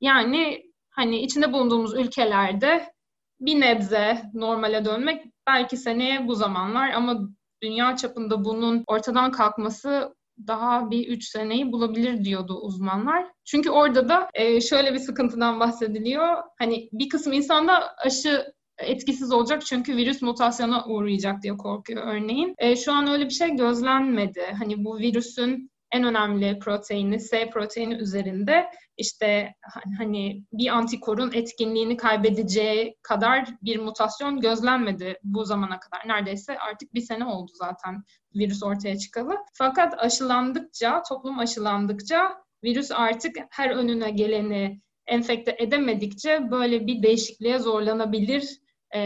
yani 0.00 0.62
hani 0.90 1.20
içinde 1.20 1.52
bulunduğumuz 1.52 1.94
ülkelerde 1.94 2.92
bir 3.40 3.60
nebze 3.60 4.22
normale 4.34 4.84
dönmek 4.84 5.24
belki 5.46 5.76
seneye 5.76 6.28
bu 6.28 6.34
zamanlar 6.34 6.90
ama 6.90 7.20
dünya 7.62 7.96
çapında 7.96 8.44
bunun 8.44 8.84
ortadan 8.86 9.30
kalkması 9.30 10.14
daha 10.46 10.90
bir 10.90 11.08
üç 11.08 11.28
seneyi 11.28 11.72
bulabilir 11.72 12.24
diyordu 12.24 12.54
uzmanlar. 12.60 13.26
Çünkü 13.44 13.70
orada 13.70 14.08
da 14.08 14.28
e, 14.34 14.60
şöyle 14.60 14.94
bir 14.94 14.98
sıkıntıdan 14.98 15.60
bahsediliyor. 15.60 16.42
Hani 16.58 16.88
bir 16.92 17.08
kısım 17.08 17.32
insanda 17.32 17.96
aşı 17.96 18.52
etkisiz 18.78 19.32
olacak 19.32 19.66
çünkü 19.66 19.96
virüs 19.96 20.22
mutasyona 20.22 20.84
uğrayacak 20.86 21.42
diye 21.42 21.56
korkuyor 21.56 22.06
örneğin. 22.06 22.54
E, 22.58 22.76
şu 22.76 22.92
an 22.92 23.06
öyle 23.06 23.24
bir 23.24 23.30
şey 23.30 23.56
gözlenmedi. 23.56 24.42
Hani 24.58 24.84
bu 24.84 24.98
virüsün 24.98 25.70
en 25.92 26.04
önemli 26.04 26.58
proteini 26.58 27.20
S 27.20 27.50
proteini 27.50 27.94
üzerinde 27.94 28.66
işte 28.96 29.54
hani 29.98 30.42
bir 30.52 30.68
antikorun 30.68 31.32
etkinliğini 31.32 31.96
kaybedeceği 31.96 32.96
kadar 33.02 33.48
bir 33.62 33.78
mutasyon 33.78 34.40
gözlenmedi 34.40 35.18
bu 35.24 35.44
zamana 35.44 35.80
kadar. 35.80 36.08
Neredeyse 36.08 36.58
artık 36.58 36.94
bir 36.94 37.00
sene 37.00 37.24
oldu 37.24 37.52
zaten 37.54 38.02
virüs 38.34 38.62
ortaya 38.62 38.98
çıkalı. 38.98 39.36
Fakat 39.52 39.94
aşılandıkça, 39.98 41.02
toplum 41.08 41.38
aşılandıkça 41.38 42.44
virüs 42.64 42.90
artık 42.90 43.36
her 43.50 43.70
önüne 43.70 44.10
geleni 44.10 44.80
enfekte 45.06 45.56
edemedikçe 45.58 46.50
böyle 46.50 46.86
bir 46.86 47.02
değişikliğe 47.02 47.58
zorlanabilir 47.58 48.63
e, 48.94 49.00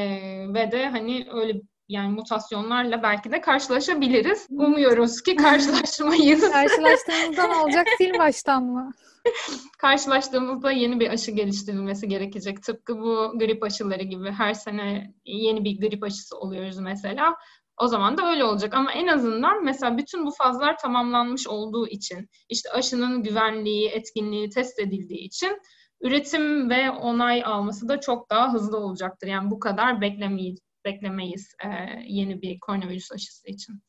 ve 0.55 0.73
de 0.73 0.89
hani 0.89 1.27
öyle 1.33 1.61
yani 1.89 2.09
mutasyonlarla 2.09 3.03
belki 3.03 3.33
de 3.33 3.41
karşılaşabiliriz. 3.41 4.47
Umuyoruz 4.51 5.23
ki 5.23 5.37
karşılaşmayız. 5.37 6.53
Karşılaştığımızda 6.53 7.47
ne 7.47 7.57
olacak? 7.57 7.87
Sil 7.99 8.13
baştan 8.19 8.65
mı? 8.65 8.93
Karşılaştığımızda 9.79 10.73
yeni 10.73 11.01
bir 11.01 11.11
aşı 11.11 11.31
geliştirilmesi 11.31 12.09
gerekecek. 12.09 12.63
Tıpkı 12.63 12.99
bu 12.99 13.39
grip 13.39 13.63
aşıları 13.63 14.03
gibi 14.03 14.31
her 14.31 14.55
sene 14.55 15.15
yeni 15.25 15.65
bir 15.65 15.81
grip 15.81 16.03
aşısı 16.03 16.39
oluyoruz 16.39 16.79
mesela. 16.79 17.35
O 17.81 17.87
zaman 17.87 18.19
da 18.19 18.31
öyle 18.31 18.45
olacak 18.45 18.75
ama 18.75 18.93
en 18.93 19.07
azından 19.07 19.65
mesela 19.65 19.99
bütün 19.99 20.27
bu 20.27 20.31
fazlar 20.31 20.79
tamamlanmış 20.79 21.49
olduğu 21.49 21.89
için 21.89 22.29
işte 22.49 22.71
aşının 22.71 23.23
güvenliği, 23.23 23.89
etkinliği 23.89 24.51
test 24.51 24.79
edildiği 24.79 25.21
için 25.21 25.59
üretim 26.01 26.71
ve 26.71 26.91
onay 26.91 27.45
alması 27.45 27.89
da 27.89 28.01
çok 28.01 28.31
daha 28.31 28.53
hızlı 28.53 28.79
olacaktır. 28.79 29.27
Yani 29.27 29.51
bu 29.51 29.61
kadar 29.61 30.01
beklemeyiz, 30.01 30.59
beklemeyiz 30.85 31.55
e, 31.65 31.69
yeni 32.07 32.43
bir 32.43 32.61
koronavirüs 32.61 33.13
aşısı 33.13 33.49
için. 33.49 33.81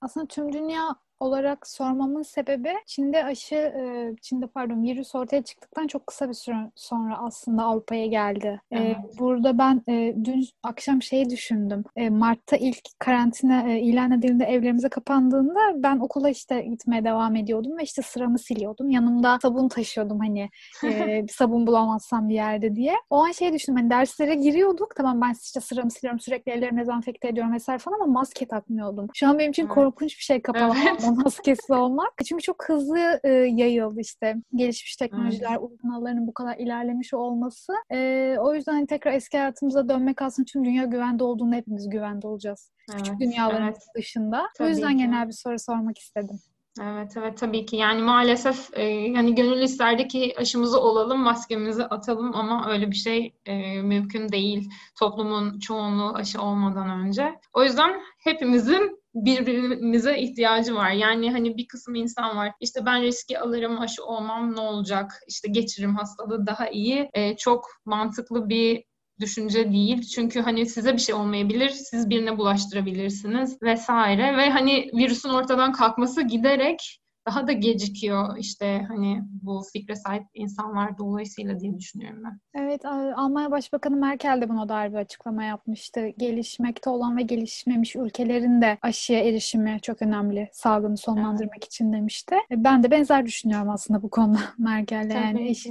Aslında 0.00 0.26
tüm 0.26 0.52
dünya 0.52 0.96
olarak 1.20 1.66
sormamın 1.66 2.22
sebebi 2.22 2.72
Çin'de 2.86 3.24
aşı, 3.24 3.74
Çin'de 4.22 4.46
pardon 4.46 4.82
virüs 4.82 5.14
ortaya 5.14 5.42
çıktıktan 5.42 5.86
çok 5.86 6.06
kısa 6.06 6.28
bir 6.28 6.34
süre 6.34 6.56
sonra 6.74 7.18
aslında 7.18 7.62
Avrupa'ya 7.62 8.06
geldi. 8.06 8.60
Evet. 8.70 8.96
Burada 9.18 9.58
ben 9.58 9.82
dün 10.24 10.44
akşam 10.62 11.02
şeyi 11.02 11.30
düşündüm. 11.30 11.84
Mart'ta 12.10 12.56
ilk 12.56 12.80
karantina 12.98 13.70
ilan 13.78 14.12
edildiğinde 14.12 14.44
evlerimize 14.44 14.88
kapandığında 14.88 15.60
ben 15.74 15.98
okula 15.98 16.30
işte 16.30 16.60
gitmeye 16.60 17.04
devam 17.04 17.36
ediyordum 17.36 17.78
ve 17.78 17.82
işte 17.82 18.02
sıramı 18.02 18.38
siliyordum. 18.38 18.90
Yanımda 18.90 19.38
sabun 19.42 19.68
taşıyordum 19.68 20.18
hani 20.20 20.50
sabun 21.30 21.66
bulamazsam 21.66 22.28
bir 22.28 22.34
yerde 22.34 22.76
diye. 22.76 22.94
O 23.10 23.24
an 23.24 23.32
şey 23.32 23.52
düşündüm 23.52 23.76
hani 23.80 23.90
derslere 23.90 24.34
giriyorduk. 24.34 24.96
Tamam 24.96 25.20
ben 25.20 25.34
işte 25.42 25.60
sıramı 25.60 25.90
siliyorum 25.90 26.20
sürekli 26.20 26.52
ellerimi 26.52 26.80
dezenfekte 26.80 27.28
ediyorum 27.28 27.52
vesaire 27.52 27.78
falan 27.78 28.00
ama 28.00 28.12
maske 28.12 28.46
takmıyordum. 28.46 29.08
Şu 29.14 29.28
an 29.28 29.38
benim 29.38 29.50
için 29.50 29.62
evet. 29.62 29.74
korkunç 29.74 30.18
bir 30.18 30.22
şey 30.22 30.42
kapalı. 30.42 30.74
Evet 30.88 31.03
maskesi 31.24 31.74
olmak. 31.74 32.12
Çünkü 32.28 32.42
çok 32.42 32.68
hızlı 32.68 33.20
e, 33.24 33.30
yayıldı 33.30 34.00
işte 34.00 34.36
gelişmiş 34.54 34.96
teknolojiler, 34.96 35.56
uzun 35.60 36.26
bu 36.26 36.34
kadar 36.34 36.56
ilerlemiş 36.56 37.14
olması. 37.14 37.72
E, 37.92 38.36
o 38.38 38.54
yüzden 38.54 38.72
hani 38.72 38.86
tekrar 38.86 39.12
eski 39.12 39.38
hayatımıza 39.38 39.88
dönmek 39.88 40.22
aslında 40.22 40.46
tüm 40.52 40.64
dünya 40.64 40.84
güvende 40.84 41.24
olduğunda 41.24 41.56
hepimiz 41.56 41.88
güvende 41.88 42.26
olacağız. 42.26 42.70
Evet, 42.90 43.02
Küçük 43.02 43.20
dünyaların 43.20 43.66
evet. 43.66 43.78
dışında. 43.96 44.46
Tabii 44.58 44.66
o 44.66 44.70
yüzden 44.70 44.92
ki. 44.92 44.98
genel 44.98 45.28
bir 45.28 45.32
soru 45.32 45.58
sormak 45.58 45.98
istedim. 45.98 46.40
Evet 46.82 47.16
evet 47.16 47.38
tabii 47.38 47.66
ki 47.66 47.76
yani 47.76 48.02
maalesef 48.02 48.78
e, 48.78 49.14
hani 49.14 49.34
gönül 49.34 49.62
isterdi 49.62 50.08
ki 50.08 50.34
aşımızı 50.36 50.80
olalım 50.80 51.20
maskemizi 51.20 51.84
atalım 51.84 52.34
ama 52.34 52.70
öyle 52.70 52.90
bir 52.90 52.96
şey 52.96 53.34
e, 53.46 53.82
mümkün 53.82 54.28
değil 54.28 54.70
toplumun 54.98 55.58
çoğunluğu 55.58 56.14
aşı 56.14 56.42
olmadan 56.42 56.90
önce. 56.90 57.40
O 57.52 57.64
yüzden 57.64 58.00
hepimizin 58.18 59.03
birbirimize 59.14 60.18
ihtiyacı 60.18 60.74
var. 60.74 60.90
Yani 60.90 61.32
hani 61.32 61.56
bir 61.56 61.68
kısım 61.68 61.94
insan 61.94 62.36
var. 62.36 62.52
İşte 62.60 62.86
ben 62.86 63.02
riski 63.02 63.38
alırım, 63.38 63.80
aşı 63.80 64.04
olmam 64.04 64.56
ne 64.56 64.60
olacak? 64.60 65.12
İşte 65.28 65.48
geçiririm 65.50 65.96
hastalığı 65.96 66.46
daha 66.46 66.68
iyi. 66.68 67.10
E, 67.14 67.36
çok 67.36 67.66
mantıklı 67.84 68.48
bir 68.48 68.84
düşünce 69.20 69.72
değil. 69.72 70.02
Çünkü 70.02 70.40
hani 70.40 70.66
size 70.66 70.92
bir 70.92 70.98
şey 70.98 71.14
olmayabilir, 71.14 71.68
siz 71.68 72.10
birine 72.10 72.38
bulaştırabilirsiniz 72.38 73.62
vesaire 73.62 74.36
ve 74.36 74.50
hani 74.50 74.90
virüsün 74.94 75.28
ortadan 75.28 75.72
kalkması 75.72 76.22
giderek 76.22 77.00
daha 77.26 77.46
da 77.46 77.52
gecikiyor 77.52 78.36
işte 78.38 78.84
hani 78.88 79.22
bu 79.42 79.62
fikre 79.72 79.96
sahip 79.96 80.24
insanlar 80.34 80.98
dolayısıyla 80.98 81.60
diye 81.60 81.78
düşünüyorum 81.78 82.22
ben. 82.24 82.62
Evet, 82.62 82.84
Almanya 83.16 83.50
Başbakanı 83.50 83.96
Merkel 83.96 84.40
de 84.40 84.48
buna 84.48 84.68
dair 84.68 84.92
bir 84.92 84.96
açıklama 84.96 85.44
yapmıştı. 85.44 86.08
Gelişmekte 86.08 86.90
olan 86.90 87.16
ve 87.16 87.22
gelişmemiş 87.22 87.96
ülkelerin 87.96 88.62
de 88.62 88.78
aşıya 88.82 89.20
erişimi 89.20 89.78
çok 89.82 90.02
önemli 90.02 90.48
salgını 90.52 90.96
sonlandırmak 90.96 91.56
evet. 91.58 91.66
için 91.66 91.92
demişti. 91.92 92.34
E, 92.34 92.64
ben 92.64 92.82
de 92.82 92.90
benzer 92.90 93.26
düşünüyorum 93.26 93.70
aslında 93.70 94.02
bu 94.02 94.10
konuda 94.10 94.38
Merkel'le. 94.58 95.14
Yani 95.14 95.48
eş, 95.48 95.66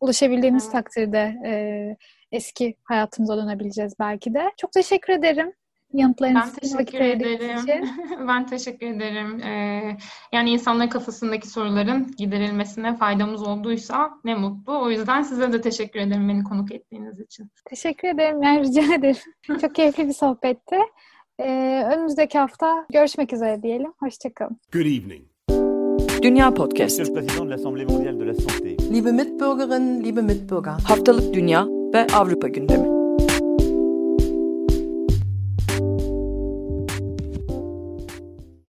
ulaşabildiğimiz 0.00 0.64
evet. 0.64 0.72
takdirde 0.72 1.36
e, 1.46 1.96
eski 2.32 2.74
hayatımıza 2.82 3.36
dönebileceğiz 3.36 3.94
belki 3.98 4.34
de. 4.34 4.50
Çok 4.56 4.72
teşekkür 4.72 5.12
ederim 5.12 5.52
yanıtlarınız 5.92 6.42
ben 6.62 6.68
teşekkür 6.68 7.00
ederim. 7.00 7.88
ben 8.28 8.46
teşekkür 8.46 8.86
ederim. 8.86 9.42
Ee, 9.42 9.96
yani 10.32 10.50
insanların 10.50 10.88
kafasındaki 10.88 11.48
soruların 11.48 12.14
giderilmesine 12.18 12.96
faydamız 12.96 13.42
olduysa 13.42 14.10
ne 14.24 14.34
mutlu. 14.34 14.82
O 14.82 14.90
yüzden 14.90 15.22
size 15.22 15.52
de 15.52 15.60
teşekkür 15.60 16.00
ederim 16.00 16.28
beni 16.28 16.44
konuk 16.44 16.72
ettiğiniz 16.72 17.20
için. 17.20 17.50
Teşekkür 17.64 18.08
ederim. 18.08 18.42
Yani 18.42 18.60
rica 18.60 18.94
ederim. 18.94 19.16
Çok 19.60 19.74
keyifli 19.74 20.08
bir 20.08 20.12
sohbetti. 20.12 20.76
Ee, 21.38 21.84
önümüzdeki 21.92 22.38
hafta 22.38 22.86
görüşmek 22.92 23.32
üzere 23.32 23.62
diyelim. 23.62 23.92
Hoşçakalın. 24.00 24.60
Good 24.72 24.80
evening. 24.80 25.22
Dünya 26.22 26.54
Podcast. 26.54 27.00
Liebe 28.92 29.12
Mitbürgerinnen, 29.12 30.04
liebe 30.04 30.20
Mitbürger. 30.22 30.72
Haftalık 30.72 31.34
Dünya 31.34 31.66
ve 31.66 32.06
Avrupa 32.14 32.48
gündemi. 32.48 32.97